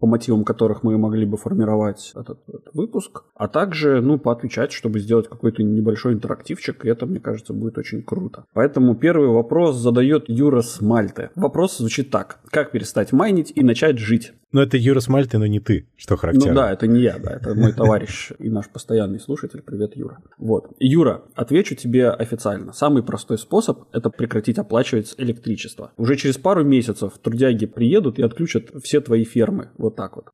по 0.00 0.06
мотивам 0.06 0.44
которых 0.44 0.82
мы 0.82 0.98
могли 0.98 1.26
бы 1.26 1.36
формировать 1.36 2.12
этот, 2.14 2.40
этот 2.48 2.74
выпуск, 2.74 3.24
а 3.34 3.48
также, 3.48 4.00
ну, 4.00 4.18
поотвечать, 4.18 4.72
чтобы 4.72 5.00
сделать 5.00 5.28
какой-то 5.28 5.62
небольшой 5.62 6.14
интерактивчик, 6.14 6.84
и 6.84 6.88
это, 6.88 7.06
мне 7.06 7.20
кажется, 7.20 7.52
будет 7.52 7.78
очень 7.78 8.02
круто. 8.02 8.44
Поэтому 8.52 8.94
первый 8.94 9.28
вопрос 9.28 9.76
задает 9.76 10.24
Юра 10.28 10.60
с 10.62 10.80
Мальты. 10.80 11.30
Вопрос 11.34 11.78
звучит 11.78 12.10
так. 12.10 12.40
Как 12.50 12.70
перестать 12.70 13.12
майнить 13.12 13.52
и 13.54 13.62
начать 13.62 13.98
жить? 13.98 14.32
Ну, 14.56 14.62
это 14.62 14.78
Юра 14.78 15.00
с 15.00 15.08
Мальты, 15.08 15.36
но 15.36 15.44
не 15.44 15.60
ты, 15.60 15.86
что 15.98 16.16
характерно. 16.16 16.48
Ну 16.48 16.54
да, 16.54 16.72
это 16.72 16.86
не 16.86 17.02
я, 17.02 17.18
да, 17.18 17.32
это 17.32 17.54
мой 17.54 17.74
товарищ 17.74 18.32
и 18.38 18.48
наш 18.48 18.70
постоянный 18.70 19.20
слушатель. 19.20 19.60
Привет, 19.60 19.94
Юра. 19.96 20.22
Вот. 20.38 20.72
Юра, 20.78 21.24
отвечу 21.34 21.74
тебе 21.74 22.08
официально. 22.08 22.72
Самый 22.72 23.02
простой 23.02 23.36
способ– 23.36 23.82
это 23.92 24.08
прекратить 24.08 24.56
оплачивать 24.56 25.14
электричество. 25.18 25.92
Уже 25.98 26.16
через 26.16 26.38
пару 26.38 26.64
месяцев 26.64 27.18
трудяги 27.22 27.66
приедут 27.66 28.18
и 28.18 28.22
отключат 28.22 28.70
все 28.82 29.02
твои 29.02 29.24
фермы. 29.24 29.72
Вот 29.76 29.94
так 29.94 30.16
вот. 30.16 30.30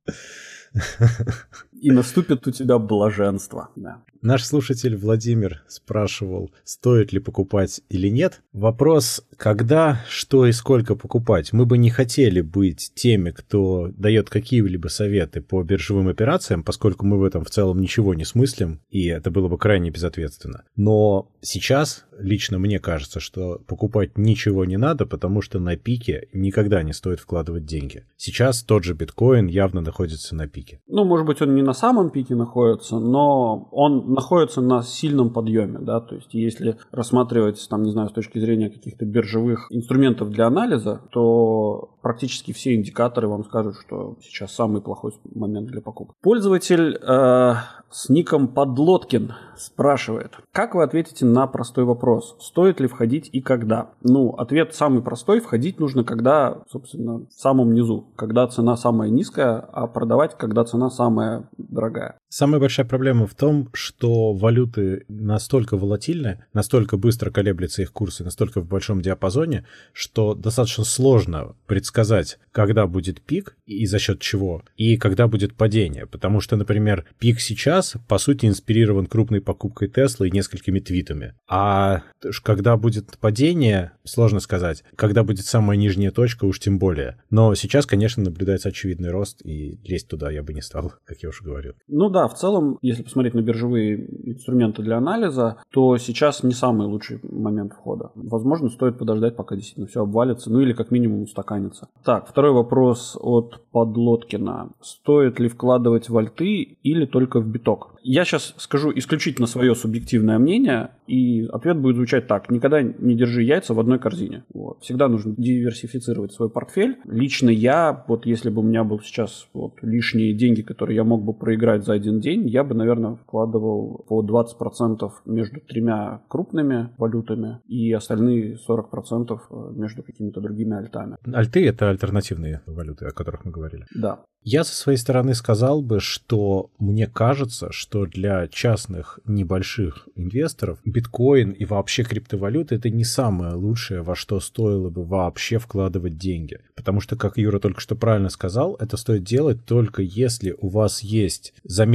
И 1.83 1.91
наступит 1.91 2.47
у 2.47 2.51
тебя 2.51 2.79
блаженство. 2.79 3.69
Да. 3.75 4.01
Наш 4.21 4.45
слушатель 4.45 4.95
Владимир 4.95 5.63
спрашивал, 5.67 6.49
стоит 6.63 7.11
ли 7.11 7.19
покупать 7.19 7.81
или 7.89 8.07
нет. 8.07 8.41
Вопрос, 8.53 9.27
когда, 9.35 9.99
что 10.07 10.45
и 10.45 10.53
сколько 10.53 10.95
покупать. 10.95 11.51
Мы 11.51 11.65
бы 11.65 11.77
не 11.77 11.89
хотели 11.89 12.39
быть 12.39 12.93
теми, 12.95 13.31
кто 13.31 13.89
дает 13.97 14.29
какие-либо 14.29 14.87
советы 14.87 15.41
по 15.41 15.61
биржевым 15.61 16.07
операциям, 16.07 16.63
поскольку 16.63 17.05
мы 17.05 17.19
в 17.19 17.23
этом 17.25 17.43
в 17.43 17.49
целом 17.49 17.81
ничего 17.81 18.13
не 18.13 18.23
смыслим, 18.23 18.79
и 18.89 19.07
это 19.07 19.29
было 19.29 19.49
бы 19.49 19.57
крайне 19.57 19.89
безответственно. 19.89 20.63
Но 20.77 21.29
сейчас 21.41 22.05
лично 22.17 22.59
мне 22.59 22.79
кажется, 22.79 23.19
что 23.19 23.59
покупать 23.67 24.17
ничего 24.17 24.63
не 24.63 24.77
надо, 24.77 25.05
потому 25.05 25.41
что 25.41 25.59
на 25.59 25.75
пике 25.75 26.29
никогда 26.31 26.81
не 26.81 26.93
стоит 26.93 27.19
вкладывать 27.19 27.65
деньги. 27.65 28.05
Сейчас 28.15 28.63
тот 28.63 28.85
же 28.85 28.93
биткоин 28.93 29.47
явно 29.47 29.81
находится 29.81 30.33
на 30.33 30.47
пике. 30.47 30.79
Ну, 30.87 31.03
может 31.03 31.25
быть, 31.25 31.41
он 31.41 31.55
не 31.55 31.61
на 31.61 31.72
самом 31.73 32.09
пике 32.09 32.35
находится, 32.35 32.99
но 32.99 33.67
он 33.71 34.13
находится 34.13 34.61
на 34.61 34.81
сильном 34.83 35.31
подъеме, 35.31 35.79
да, 35.79 35.99
то 35.99 36.15
есть 36.15 36.33
если 36.33 36.77
рассматривать, 36.91 37.65
там, 37.69 37.83
не 37.83 37.91
знаю, 37.91 38.09
с 38.09 38.13
точки 38.13 38.39
зрения 38.39 38.69
каких-то 38.69 39.05
биржевых 39.05 39.67
инструментов 39.69 40.29
для 40.29 40.47
анализа, 40.47 41.01
то 41.11 41.89
практически 42.01 42.51
все 42.51 42.75
индикаторы 42.75 43.27
вам 43.27 43.43
скажут, 43.45 43.75
что 43.79 44.17
сейчас 44.21 44.53
самый 44.53 44.81
плохой 44.81 45.13
момент 45.33 45.67
для 45.67 45.81
покупки. 45.81 46.13
Пользователь 46.21 46.97
э, 47.01 47.53
с 47.89 48.09
ником 48.09 48.47
Подлоткин 48.47 49.33
спрашивает, 49.57 50.33
как 50.51 50.75
вы 50.75 50.83
ответите 50.83 51.25
на 51.25 51.47
простой 51.47 51.85
вопрос, 51.85 52.35
стоит 52.39 52.79
ли 52.79 52.87
входить 52.87 53.29
и 53.31 53.41
когда? 53.41 53.91
Ну, 54.01 54.31
ответ 54.31 54.73
самый 54.75 55.01
простой, 55.01 55.39
входить 55.39 55.79
нужно, 55.79 56.03
когда, 56.03 56.63
собственно, 56.69 57.19
в 57.19 57.31
самом 57.31 57.73
низу, 57.73 58.07
когда 58.15 58.47
цена 58.47 58.75
самая 58.75 59.09
низкая, 59.09 59.59
а 59.59 59.87
продавать, 59.87 60.37
когда 60.37 60.63
цена 60.63 60.89
самая 60.89 61.49
дорогая. 61.69 62.17
Самая 62.35 62.59
большая 62.59 62.87
проблема 62.87 63.27
в 63.27 63.35
том, 63.35 63.69
что 63.73 64.33
валюты 64.33 65.05
настолько 65.07 65.77
волатильны, 65.77 66.43
настолько 66.51 66.97
быстро 66.97 67.29
колеблются 67.29 67.83
их 67.83 67.91
курсы, 67.91 68.23
настолько 68.23 68.59
в 68.59 68.65
большом 68.65 69.03
диапазоне, 69.03 69.67
что 69.91 70.33
достаточно 70.33 70.83
сложно 70.83 71.55
предсказать, 71.67 72.39
когда 72.51 72.87
будет 72.87 73.21
пик 73.21 73.55
и 73.67 73.85
за 73.85 73.99
счет 73.99 74.19
чего, 74.19 74.63
и 74.77 74.97
когда 74.97 75.27
будет 75.27 75.53
падение. 75.53 76.07
Потому 76.07 76.39
что, 76.39 76.55
например, 76.55 77.05
пик 77.19 77.39
сейчас, 77.39 77.97
по 78.07 78.17
сути, 78.17 78.47
инспирирован 78.47 79.05
крупной 79.05 79.39
покупкой 79.39 79.87
Теслы 79.87 80.29
и 80.29 80.31
несколькими 80.31 80.79
твитами. 80.79 81.35
А 81.47 82.01
когда 82.41 82.77
будет 82.77 83.15
падение, 83.19 83.91
сложно 84.05 84.39
сказать. 84.39 84.83
Когда 84.95 85.23
будет 85.23 85.45
самая 85.45 85.77
нижняя 85.77 86.09
точка, 86.09 86.45
уж 86.45 86.59
тем 86.59 86.79
более. 86.79 87.21
Но 87.29 87.53
сейчас, 87.53 87.85
конечно, 87.85 88.23
наблюдается 88.23 88.69
очевидный 88.69 89.11
рост, 89.11 89.45
и 89.45 89.79
лезть 89.83 90.07
туда 90.07 90.31
я 90.31 90.41
бы 90.41 90.53
не 90.55 90.63
стал, 90.63 90.93
как 91.05 91.21
я 91.21 91.29
уже 91.29 91.43
говорил. 91.43 91.73
Ну 91.87 92.09
да, 92.09 92.22
в 92.27 92.33
целом, 92.33 92.77
если 92.81 93.03
посмотреть 93.03 93.33
на 93.33 93.41
биржевые 93.41 94.07
инструменты 94.31 94.81
для 94.81 94.97
анализа, 94.97 95.57
то 95.71 95.97
сейчас 95.97 96.43
не 96.43 96.53
самый 96.53 96.87
лучший 96.87 97.19
момент 97.23 97.73
входа. 97.73 98.11
Возможно, 98.15 98.69
стоит 98.69 98.97
подождать, 98.97 99.35
пока 99.35 99.55
действительно 99.55 99.87
все 99.87 100.01
обвалится, 100.01 100.51
ну 100.51 100.59
или 100.59 100.73
как 100.73 100.91
минимум 100.91 101.23
устаканится. 101.23 101.87
Так, 102.03 102.27
второй 102.27 102.51
вопрос 102.51 103.17
от 103.19 103.61
Подлоткина. 103.71 104.69
Стоит 104.81 105.39
ли 105.39 105.47
вкладывать 105.47 106.09
в 106.09 106.17
альты 106.17 106.77
или 106.83 107.05
только 107.05 107.39
в 107.39 107.47
биток? 107.47 107.95
Я 108.03 108.25
сейчас 108.25 108.53
скажу 108.57 108.91
исключительно 108.93 109.47
свое 109.47 109.75
субъективное 109.75 110.37
мнение, 110.37 110.91
и 111.07 111.45
ответ 111.51 111.77
будет 111.77 111.95
звучать 111.95 112.27
так. 112.27 112.49
Никогда 112.49 112.81
не 112.81 113.15
держи 113.15 113.43
яйца 113.43 113.73
в 113.73 113.79
одной 113.79 113.97
корзине. 113.99 114.43
Вот. 114.53 114.81
Всегда 114.81 115.07
нужно 115.07 115.33
диверсифицировать 115.37 116.33
свой 116.33 116.49
портфель. 116.49 116.97
Лично 117.05 117.49
я, 117.49 118.03
вот 118.07 118.25
если 118.25 118.49
бы 118.49 118.61
у 118.61 118.63
меня 118.63 118.83
был 118.83 118.99
сейчас 118.99 119.47
вот 119.53 119.75
лишние 119.81 120.33
деньги, 120.33 120.61
которые 120.61 120.97
я 120.97 121.03
мог 121.03 121.23
бы 121.23 121.33
проиграть 121.33 121.85
за 121.85 121.93
один 121.93 122.12
день, 122.19 122.47
я 122.47 122.63
бы, 122.63 122.75
наверное, 122.75 123.15
вкладывал 123.15 124.05
по 124.07 124.23
20% 124.23 125.11
между 125.25 125.59
тремя 125.61 126.21
крупными 126.27 126.89
валютами 126.97 127.59
и 127.67 127.91
остальные 127.91 128.57
40% 128.67 129.73
между 129.75 130.03
какими-то 130.03 130.41
другими 130.41 130.77
альтами. 130.77 131.17
Альты— 131.33 131.67
это 131.67 131.89
альтернативные 131.89 132.61
валюты, 132.65 133.05
о 133.05 133.11
которых 133.11 133.45
мы 133.45 133.51
говорили. 133.51 133.85
Да. 133.93 134.19
Я 134.45 134.65
со 134.65 134.75
своей 134.75 134.97
стороны 134.97 135.35
сказал 135.35 135.81
бы, 135.81 136.01
что 136.01 136.69
мне 136.77 137.07
кажется, 137.07 137.71
что 137.71 138.05
для 138.05 138.49
частных 138.49 139.19
небольших 139.25 140.09
инвесторов 140.15 140.79
биткоин 140.83 141.51
и 141.51 141.63
вообще 141.63 142.03
криптовалюта 142.03 142.75
это 142.75 142.89
не 142.89 143.05
самое 143.05 143.53
лучшее, 143.53 144.01
во 144.01 144.15
что 144.15 144.41
стоило 144.41 144.89
бы 144.89 145.05
вообще 145.05 145.59
вкладывать 145.59 146.17
деньги. 146.17 146.59
Потому 146.75 146.99
что, 146.99 147.15
как 147.15 147.37
Юра 147.37 147.59
только 147.59 147.79
что 147.79 147.95
правильно 147.95 148.27
сказал, 148.27 148.75
это 148.81 148.97
стоит 148.97 149.23
делать 149.23 149.65
только 149.65 150.01
если 150.01 150.53
у 150.59 150.67
вас 150.67 151.01
есть 151.01 151.53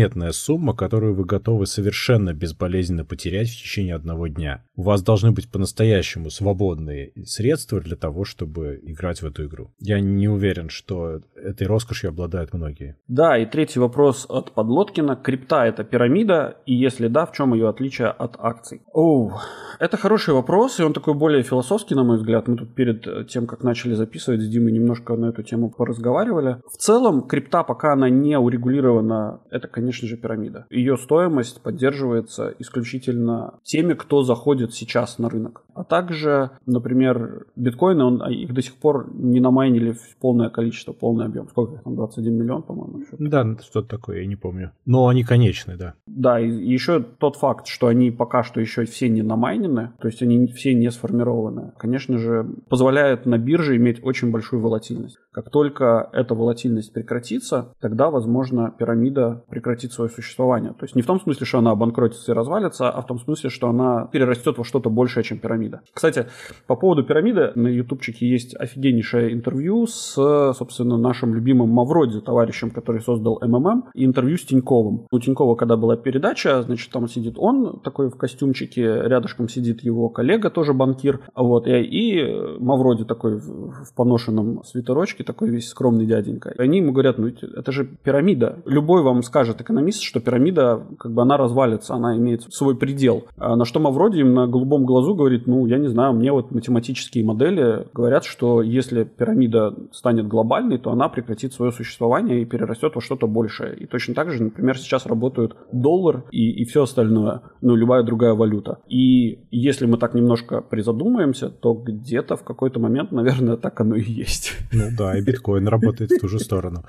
заметная 0.09 0.33
сумма, 0.33 0.75
которую 0.75 1.15
вы 1.15 1.25
готовы 1.25 1.67
совершенно 1.67 2.33
безболезненно 2.33 3.05
потерять 3.05 3.49
в 3.49 3.63
течение 3.63 3.95
одного 3.95 4.29
дня. 4.29 4.65
У 4.77 4.83
вас 4.83 5.03
должны 5.03 5.33
быть 5.33 5.51
по-настоящему 5.51 6.31
свободные 6.31 7.13
средства 7.25 7.81
для 7.81 7.97
того, 7.97 8.25
чтобы 8.25 8.81
играть 8.83 9.23
в 9.23 9.27
эту 9.27 9.45
игру. 9.45 9.71
Я 9.81 10.01
не 10.01 10.29
уверен, 10.29 10.71
что 10.71 11.21
этой 11.35 11.67
роскошью 11.67 12.11
обладают 12.11 12.55
многие. 12.55 12.97
Да, 13.09 13.37
и 13.37 13.45
третий 13.45 13.81
вопрос 13.81 14.27
от 14.29 14.53
Подлоткина. 14.53 15.17
Крипта— 15.17 15.65
это 15.67 15.85
пирамида, 15.85 16.57
и 16.67 16.75
если 16.75 17.09
да, 17.09 17.27
в 17.27 17.33
чем 17.33 17.55
ее 17.55 17.69
отличие 17.69 18.09
от 18.09 18.37
акций? 18.39 18.81
Оу, 18.93 19.33
это 19.79 19.97
хороший 19.97 20.35
вопрос, 20.35 20.81
и 20.81 20.83
он 20.83 20.93
такой 20.93 21.15
более 21.15 21.43
философский, 21.43 21.95
на 21.95 22.05
мой 22.05 22.17
взгляд. 22.17 22.49
Мы 22.49 22.57
тут 22.57 22.75
перед 22.75 23.29
тем, 23.29 23.47
как 23.47 23.63
начали 23.63 23.95
записывать 23.95 24.41
с 24.41 24.49
Димой, 24.49 24.73
немножко 24.73 25.17
на 25.17 25.27
эту 25.27 25.43
тему 25.43 25.71
поразговаривали. 25.71 26.57
В 26.73 26.77
целом, 26.77 27.23
крипта, 27.23 27.63
пока 27.63 27.93
она 27.93 28.09
не 28.09 28.39
урегулирована, 28.39 29.41
это, 29.51 29.69
конечно 29.69 29.88
же, 29.93 30.17
пирамида. 30.17 30.67
Ее 30.71 30.97
стоимость 30.97 31.63
поддерживается 31.63 32.55
исключительно 32.59 33.55
теми, 33.63 33.95
кто 33.95 34.23
заходит 34.23 34.75
сейчас 34.75 35.19
на 35.19 35.29
рынок. 35.29 35.63
А 35.75 35.85
также, 35.85 36.51
например, 36.67 37.47
биткоины, 37.55 38.05
он, 38.05 38.23
а 38.23 38.31
их 38.31 38.53
до 38.53 38.63
сих 38.63 38.75
пор 38.75 39.11
не 39.15 39.41
намайнили 39.41 39.93
в 39.93 40.17
полное 40.21 40.51
количество, 40.51 40.93
полный 40.93 41.27
объем. 41.27 41.49
Сколько 41.49 41.75
их 41.75 41.83
там, 41.83 41.95
21 41.95 42.35
миллион, 42.35 42.63
по-моему? 42.63 43.05
Да, 43.19 43.57
что-то 43.63 43.89
такое, 43.89 44.21
я 44.21 44.27
не 44.27 44.37
помню. 44.37 44.73
Но 44.87 45.09
они 45.09 45.23
конечны, 45.23 45.77
да. 45.77 45.95
Да, 46.07 46.41
и 46.41 46.51
еще 46.51 47.01
тот 47.01 47.37
факт, 47.37 47.67
что 47.69 47.87
они 47.87 48.11
пока 48.11 48.43
что 48.43 48.61
еще 48.61 48.85
все 48.87 49.09
не 49.09 49.23
намайнены, 49.23 49.93
то 50.01 50.09
есть 50.09 50.23
они 50.23 50.47
все 50.49 50.75
не 50.75 50.91
сформированы, 50.91 51.73
конечно 51.79 52.19
же, 52.19 52.47
позволяет 52.69 53.27
на 53.27 53.39
бирже 53.39 53.77
иметь 53.77 54.03
очень 54.03 54.31
большую 54.31 54.61
волатильность. 54.61 55.19
Как 55.39 55.51
только 55.51 56.11
эта 56.13 56.35
волатильность 56.35 56.93
прекратится, 56.93 57.73
тогда, 57.81 58.11
возможно, 58.11 58.75
пирамида 58.77 59.45
прекратит 59.49 59.93
свое 59.93 60.11
существование. 60.11 60.73
То 60.73 60.83
есть 60.83 60.97
не 60.97 61.03
в 61.03 61.07
том 61.07 61.21
смысле, 61.21 61.47
что 61.47 61.59
она 61.59 61.71
обанкротится 61.71 62.33
и 62.33 62.35
развалится, 62.35 62.91
а 62.91 63.01
в 63.03 63.07
том 63.07 63.21
смысле, 63.21 63.49
что 63.49 63.69
она 63.69 64.09
перерастет 64.11 64.59
во 64.59 64.65
что-то 64.65 64.91
большее, 64.91 65.23
чем 65.23 65.39
пирамида. 65.39 65.83
Кстати, 65.95 66.27
по 66.67 66.75
поводу 66.75 67.05
пирамиды 67.05 67.53
на 67.55 67.69
ютубчике 67.69 68.29
есть 68.29 68.57
офигеннейшее 68.57 69.33
интервью 69.33 69.87
с, 69.87 70.15
собственно, 70.55 70.97
нашим 70.97 71.33
любимым 71.37 71.69
Мавроди, 71.69 72.21
товарищем, 72.21 72.73
который 72.73 73.01
создал 73.01 73.39
МММ, 73.41 73.91
и 73.95 74.05
интервью 74.05 74.39
с 74.39 74.45
Тиньковым. 74.45 75.07
У 75.13 75.21
Тинькова, 75.21 75.55
когда 75.55 75.77
была 75.77 75.97
передача, 75.97 76.63
значит, 76.63 76.91
там 76.91 77.07
сидит 77.07 77.35
он 77.39 77.79
такой 77.79 78.11
в 78.11 78.17
костюмчике, 78.17 78.83
рядышком 78.83 79.49
сидит 79.49 79.85
его 79.85 80.09
коллега, 80.09 80.51
тоже 80.51 80.75
банкир, 80.75 81.21
вот, 81.37 81.69
и, 81.69 81.81
и 81.81 82.59
Мавроди 82.59 83.05
такой 83.05 83.37
в, 83.37 83.85
в 83.85 83.95
поношенном 83.95 84.65
свитерочке, 84.65 85.28
такой 85.29 85.51
весь 85.51 85.69
скромный 85.69 86.07
дяденька. 86.07 86.55
Они 86.59 86.79
ему 86.79 86.93
говорят, 86.93 87.19
ну 87.19 87.29
это 87.29 87.71
же 87.71 87.85
пирамида. 87.85 88.61
Любой 88.65 89.03
вам 89.03 89.23
скажет 89.23 89.61
экономист, 89.61 90.01
что 90.03 90.21
пирамида, 90.21 90.83
как 90.99 91.13
бы 91.13 91.23
она 91.23 91.37
развалится, 91.37 91.95
она 91.95 92.17
имеет 92.17 92.43
свой 92.53 92.75
предел. 92.77 93.27
А 93.37 93.55
на 93.57 93.65
что 93.65 93.79
Мавроди 93.79 94.21
им 94.21 94.35
на 94.35 94.47
голубом 94.47 94.87
глазу 94.87 95.15
говорит, 95.15 95.47
ну 95.47 95.67
я 95.67 95.79
не 95.79 95.89
знаю, 95.89 96.15
мне 96.15 96.33
вот 96.33 96.51
математические 96.51 97.25
модели 97.25 97.87
говорят, 97.93 98.25
что 98.25 98.63
если 98.63 99.05
пирамида 99.05 99.75
станет 99.93 100.27
глобальной, 100.27 100.79
то 100.79 100.91
она 100.91 101.09
прекратит 101.09 101.53
свое 101.53 101.73
существование 101.73 102.41
и 102.41 102.47
перерастет 102.47 102.95
во 102.95 103.03
что-то 103.03 103.27
большее. 103.27 103.77
И 103.77 103.87
точно 103.87 104.15
так 104.15 104.31
же, 104.33 104.43
например, 104.43 104.79
сейчас 104.79 105.07
работают 105.07 105.57
доллар 105.73 106.25
и, 106.31 106.51
и 106.51 106.65
все 106.65 106.83
остальное, 106.85 107.43
ну, 107.61 107.77
любая 107.77 108.03
другая 108.03 108.33
валюта. 108.33 108.79
И 108.89 109.41
если 109.51 109.87
мы 109.87 109.99
так 109.99 110.15
немножко 110.15 110.63
призадумаемся, 110.63 111.51
то 111.51 111.75
где-то 111.75 112.37
в 112.37 112.45
какой-то 112.45 112.81
момент, 112.81 113.13
наверное, 113.13 113.57
так 113.57 113.81
оно 113.81 113.97
и 113.97 114.03
есть. 114.03 114.57
Ну 114.73 114.85
да, 114.97 115.18
и 115.19 115.23
биткоин 115.23 115.69
работает 115.69 116.11
в 116.11 116.21
ту 116.21 116.29
же 116.29 116.39
сторону. 116.39 116.85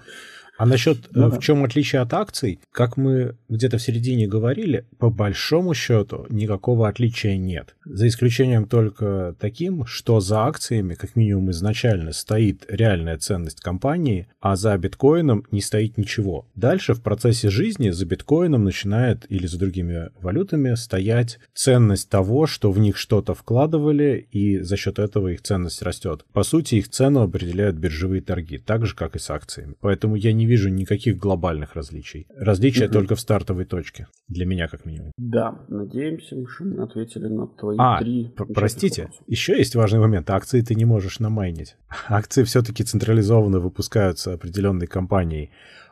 А 0.60 0.66
насчет 0.66 1.08
ну, 1.12 1.30
в 1.32 1.40
чем 1.40 1.64
отличие 1.64 2.02
от 2.02 2.14
акций, 2.14 2.60
как 2.74 2.98
мы 2.98 3.38
где-то 3.48 3.78
в 3.78 3.82
середине 3.82 4.28
говорили, 4.28 4.86
по 4.98 5.10
большому 5.10 5.74
счету 5.74 6.26
никакого 6.30 6.90
отличия 6.90 7.38
нет. 7.38 7.76
За 7.86 8.10
исключением 8.10 8.66
только 8.66 9.36
таким, 9.40 9.86
что 9.86 10.20
за 10.20 10.42
акциями, 10.44 10.96
как 10.96 11.16
минимум 11.16 11.52
изначально, 11.52 12.12
стоит 12.12 12.66
реальная 12.68 13.18
ценность 13.18 13.62
компании, 13.62 14.28
а 14.42 14.58
за 14.58 14.78
биткоином 14.78 15.46
не 15.50 15.62
стоит 15.62 15.98
ничего. 15.98 16.46
Дальше 16.56 16.94
в 16.94 17.02
процессе 17.02 17.50
жизни 17.50 17.92
за 17.92 18.06
биткоином 18.06 18.66
начинает 18.66 19.26
или 19.30 19.48
за 19.48 19.58
другими 19.58 20.10
валютами 20.20 20.76
стоять 20.76 21.40
ценность 21.54 22.10
того, 22.10 22.48
что 22.48 22.70
в 22.74 22.80
них 22.80 22.98
что-то 22.98 23.34
вкладывали, 23.34 24.28
и 24.30 24.60
за 24.60 24.76
счет 24.76 25.00
этого 25.00 25.30
их 25.30 25.42
ценность 25.42 25.82
растет. 25.84 26.26
По 26.34 26.44
сути, 26.44 26.76
их 26.76 26.90
цену 26.90 27.22
определяют 27.22 27.78
биржевые 27.78 28.22
торги, 28.22 28.58
так 28.58 28.86
же, 28.86 28.94
как 28.94 29.16
и 29.16 29.20
с 29.20 29.30
акциями. 29.30 29.76
Поэтому 29.80 30.16
я 30.16 30.34
не 30.34 30.49
вижу 30.50 30.70
никаких 30.70 31.18
глобальных 31.18 31.76
различий. 31.76 32.28
Различия 32.36 32.86
mm-hmm. 32.86 32.92
только 32.92 33.16
в 33.16 33.20
стартовой 33.20 33.66
точке. 33.66 34.08
Для 34.28 34.46
меня, 34.46 34.68
как 34.68 34.86
минимум. 34.86 35.12
Да, 35.18 35.64
надеемся, 35.70 36.36
что 36.48 36.64
мы 36.66 36.84
ответили 36.84 37.28
на 37.28 37.48
твои 37.48 37.78
а, 37.80 38.00
три. 38.00 38.34
Простите, 38.54 39.04
вопросов. 39.04 39.26
еще 39.28 39.58
есть 39.58 39.76
важный 39.76 40.00
момент. 40.00 40.30
Акции 40.30 40.62
ты 40.62 40.76
не 40.76 40.86
можешь 40.86 41.20
намайнить. 41.20 41.78
Акции 42.10 42.44
все-таки 42.44 42.84
централизованно 42.84 43.60
выпускаются 43.60 44.34
определенной 44.34 44.88
компанией 44.88 45.52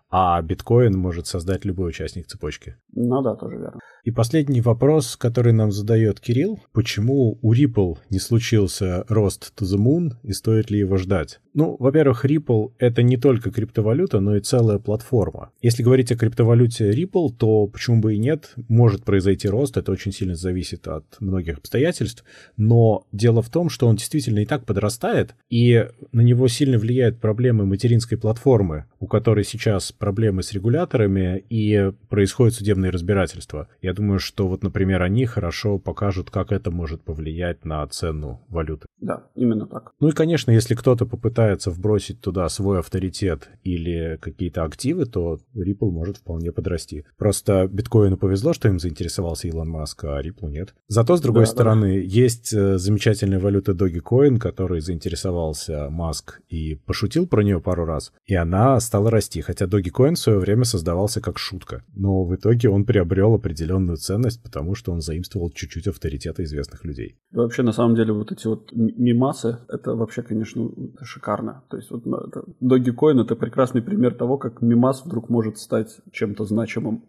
а 0.10 0.42
биткоин 0.42 0.98
может 0.98 1.28
создать 1.28 1.66
любой 1.66 1.90
участник 1.90 2.28
цепочки. 2.28 2.78
Ну 2.94 3.22
да, 3.22 3.36
тоже 3.36 3.58
верно. 3.58 3.80
И 4.04 4.12
последний 4.12 4.62
вопрос, 4.62 5.18
который 5.18 5.52
нам 5.52 5.72
задает 5.72 6.20
Кирилл. 6.20 6.62
Почему 6.72 7.38
у 7.42 7.54
Ripple 7.54 7.98
не 8.10 8.20
случился 8.20 9.06
рост 9.10 9.54
to 9.60 9.66
the 9.66 9.78
moon 9.78 10.16
и 10.24 10.32
стоит 10.32 10.72
ли 10.72 10.80
его 10.80 10.98
ждать? 10.98 11.42
Ну, 11.58 11.76
во-первых, 11.80 12.24
Ripple— 12.24 12.74
это 12.78 13.02
не 13.02 13.18
только 13.18 13.50
криптовалюта, 13.50 14.20
но 14.20 14.36
и 14.36 14.42
целая 14.42 14.78
платформа. 14.78 15.50
Если 15.60 15.82
говорить 15.82 16.12
о 16.12 16.16
криптовалюте 16.16 16.92
Ripple, 16.92 17.30
то 17.36 17.66
почему 17.66 18.00
бы 18.00 18.14
и 18.14 18.20
нет, 18.20 18.54
может 18.70 19.04
произойти 19.04 19.48
рост, 19.48 19.76
это 19.76 19.92
очень 19.92 20.12
сильно 20.12 20.36
зависит 20.36 20.88
от 20.88 21.06
многих 21.20 21.58
обстоятельств, 21.58 22.24
но 22.58 23.08
дело 23.12 23.42
в 23.42 23.50
том, 23.50 23.70
что 23.72 23.88
он 23.88 23.96
действительно 23.96 24.38
и 24.38 24.46
так 24.46 24.66
подрастает, 24.66 25.34
и 25.50 25.88
на 26.12 26.22
него 26.22 26.48
сильно 26.48 26.78
влияют 26.78 27.20
проблемы 27.20 27.66
материнской 27.66 28.20
платформы, 28.20 28.86
у 29.00 29.08
которой 29.08 29.44
сейчас 29.44 29.92
проблемы 29.92 30.44
с 30.44 30.54
регуляторами 30.54 31.44
и 31.50 31.92
происходит 32.08 32.54
судебное 32.54 32.92
разбирательство. 32.92 33.68
Я 33.82 33.96
думаю, 33.96 34.20
что 34.20 34.48
вот, 34.48 34.62
например, 34.62 35.02
они 35.02 35.26
хорошо 35.26 35.80
покажут, 35.80 36.30
как 36.30 36.52
это 36.52 36.70
может 36.70 37.02
повлиять 37.02 37.66
на 37.66 37.88
цену 37.88 38.46
валюты. 38.48 38.86
Да, 39.02 39.24
именно 39.34 39.66
так. 39.66 39.94
Ну 40.00 40.10
и, 40.10 40.12
конечно, 40.12 40.52
если 40.52 40.76
кто-то 40.76 41.08
попытается 41.08 41.47
вбросить 41.66 42.22
туда 42.22 42.48
свой 42.50 42.80
авторитет 42.80 43.50
или 43.64 44.18
какие-то 44.22 44.64
активы, 44.64 45.06
то 45.06 45.40
Ripple 45.56 45.90
может 45.90 46.18
вполне 46.18 46.52
подрасти. 46.52 47.06
Просто 47.18 47.68
биткоину 47.68 48.18
повезло, 48.18 48.54
что 48.54 48.68
им 48.68 48.80
заинтересовался 48.80 49.48
Илон 49.48 49.70
Маск, 49.70 50.04
а 50.06 50.22
Ripple 50.22 50.50
нет. 50.50 50.74
Зато, 50.88 51.18
с 51.18 51.22
другой 51.22 51.44
да, 51.44 51.52
стороны, 51.52 51.94
да. 51.96 52.00
есть 52.00 52.54
э, 52.54 52.78
замечательная 52.78 53.40
валюта 53.40 53.72
Dogecoin, 53.72 54.38
которой 54.38 54.82
заинтересовался 54.82 55.90
Маск 55.90 56.42
и 56.50 56.76
пошутил 56.76 57.28
про 57.28 57.44
нее 57.44 57.60
пару 57.62 57.86
раз, 57.86 58.12
и 58.26 58.36
она 58.36 58.80
стала 58.80 59.12
расти, 59.12 59.42
хотя 59.42 59.66
Dogecoin 59.66 60.16
в 60.16 60.20
свое 60.20 60.40
время 60.40 60.64
создавался 60.64 61.22
как 61.22 61.38
шутка. 61.38 61.84
Но 61.96 62.24
в 62.24 62.36
итоге 62.36 62.70
он 62.70 62.86
приобрел 62.86 63.34
определенную 63.34 63.98
ценность, 63.98 64.42
потому 64.44 64.76
что 64.76 64.92
он 64.92 65.02
заимствовал 65.02 65.52
чуть-чуть 65.52 65.88
авторитета 65.88 66.44
известных 66.44 66.84
людей. 66.86 67.18
Вообще, 67.32 67.64
на 67.64 67.72
самом 67.72 67.96
деле, 67.96 68.14
вот 68.14 68.32
эти 68.32 68.48
вот 68.48 68.72
мимасы, 68.74 69.60
это 69.70 69.96
вообще, 69.96 70.24
конечно, 70.24 70.70
это 70.96 71.06
шикарно. 71.38 71.64
То 71.70 71.78
есть 71.78 71.92
вот 71.92 72.06
ну, 72.06 72.18
Dogecoin— 72.62 73.22
это 73.24 73.36
прекрасный 73.36 73.82
пример 73.82 74.14
того, 74.14 74.38
как 74.38 74.62
мимас 74.62 75.04
вдруг 75.06 75.30
может 75.30 75.58
стать 75.58 75.98
чем-то 76.12 76.46
значимым. 76.46 77.04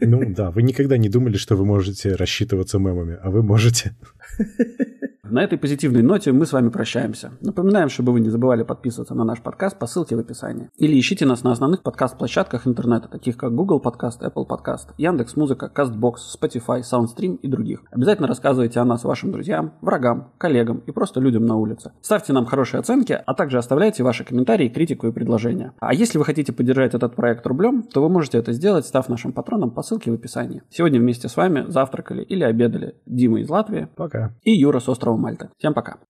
Ну 0.00 0.22
да, 0.34 0.50
вы 0.50 0.62
никогда 0.62 0.96
не 0.98 1.08
думали, 1.08 1.36
что 1.36 1.56
вы 1.56 1.64
можете 1.64 2.14
рассчитываться 2.14 2.78
мемами, 2.78 3.18
а 3.22 3.30
вы 3.30 3.42
можете. 3.42 3.94
На 5.34 5.42
этой 5.42 5.58
позитивной 5.58 6.02
ноте 6.02 6.30
мы 6.30 6.46
с 6.46 6.52
вами 6.52 6.68
прощаемся. 6.68 7.32
Напоминаем, 7.40 7.88
чтобы 7.88 8.12
вы 8.12 8.20
не 8.20 8.28
забывали 8.28 8.62
подписываться 8.62 9.16
на 9.16 9.24
наш 9.24 9.40
подкаст 9.40 9.76
по 9.76 9.88
ссылке 9.88 10.14
в 10.14 10.20
описании. 10.20 10.70
Или 10.76 10.96
ищите 10.96 11.26
нас 11.26 11.42
на 11.42 11.50
основных 11.50 11.82
подкаст-площадках 11.82 12.68
интернета, 12.68 13.08
таких 13.08 13.36
как 13.36 13.52
Google 13.52 13.82
Podcast, 13.84 14.20
Apple 14.20 14.46
Podcast, 14.46 14.90
Яндекс.Музыка, 14.96 15.72
CastBox, 15.74 16.18
Spotify, 16.40 16.82
SoundStream 16.82 17.38
и 17.38 17.48
других. 17.48 17.82
Обязательно 17.90 18.28
рассказывайте 18.28 18.78
о 18.78 18.84
нас 18.84 19.02
вашим 19.02 19.32
друзьям, 19.32 19.72
врагам, 19.80 20.30
коллегам 20.38 20.84
и 20.86 20.92
просто 20.92 21.18
людям 21.18 21.46
на 21.46 21.56
улице. 21.56 21.90
Ставьте 22.00 22.32
нам 22.32 22.46
хорошие 22.46 22.78
оценки, 22.78 23.20
а 23.26 23.34
также 23.34 23.58
оставляйте 23.58 24.04
ваши 24.04 24.22
комментарии, 24.22 24.68
критику 24.68 25.08
и 25.08 25.10
предложения. 25.10 25.72
А 25.80 25.94
если 25.94 26.16
вы 26.16 26.24
хотите 26.24 26.52
поддержать 26.52 26.94
этот 26.94 27.16
проект 27.16 27.44
рублем, 27.44 27.82
то 27.82 28.00
вы 28.00 28.08
можете 28.08 28.38
это 28.38 28.52
сделать, 28.52 28.86
став 28.86 29.08
нашим 29.08 29.32
патроном 29.32 29.72
по 29.72 29.82
ссылке 29.82 30.12
в 30.12 30.14
описании. 30.14 30.62
Сегодня 30.70 31.00
вместе 31.00 31.28
с 31.28 31.36
вами 31.36 31.64
завтракали 31.66 32.22
или 32.22 32.44
обедали 32.44 32.94
Дима 33.04 33.40
из 33.40 33.50
Латвии. 33.50 33.88
Пока. 33.96 34.32
И 34.44 34.52
Юра 34.52 34.78
с 34.78 34.88
острова 34.88 35.23
Мальта. 35.24 35.50
Всем 35.56 35.72
пока. 35.72 36.00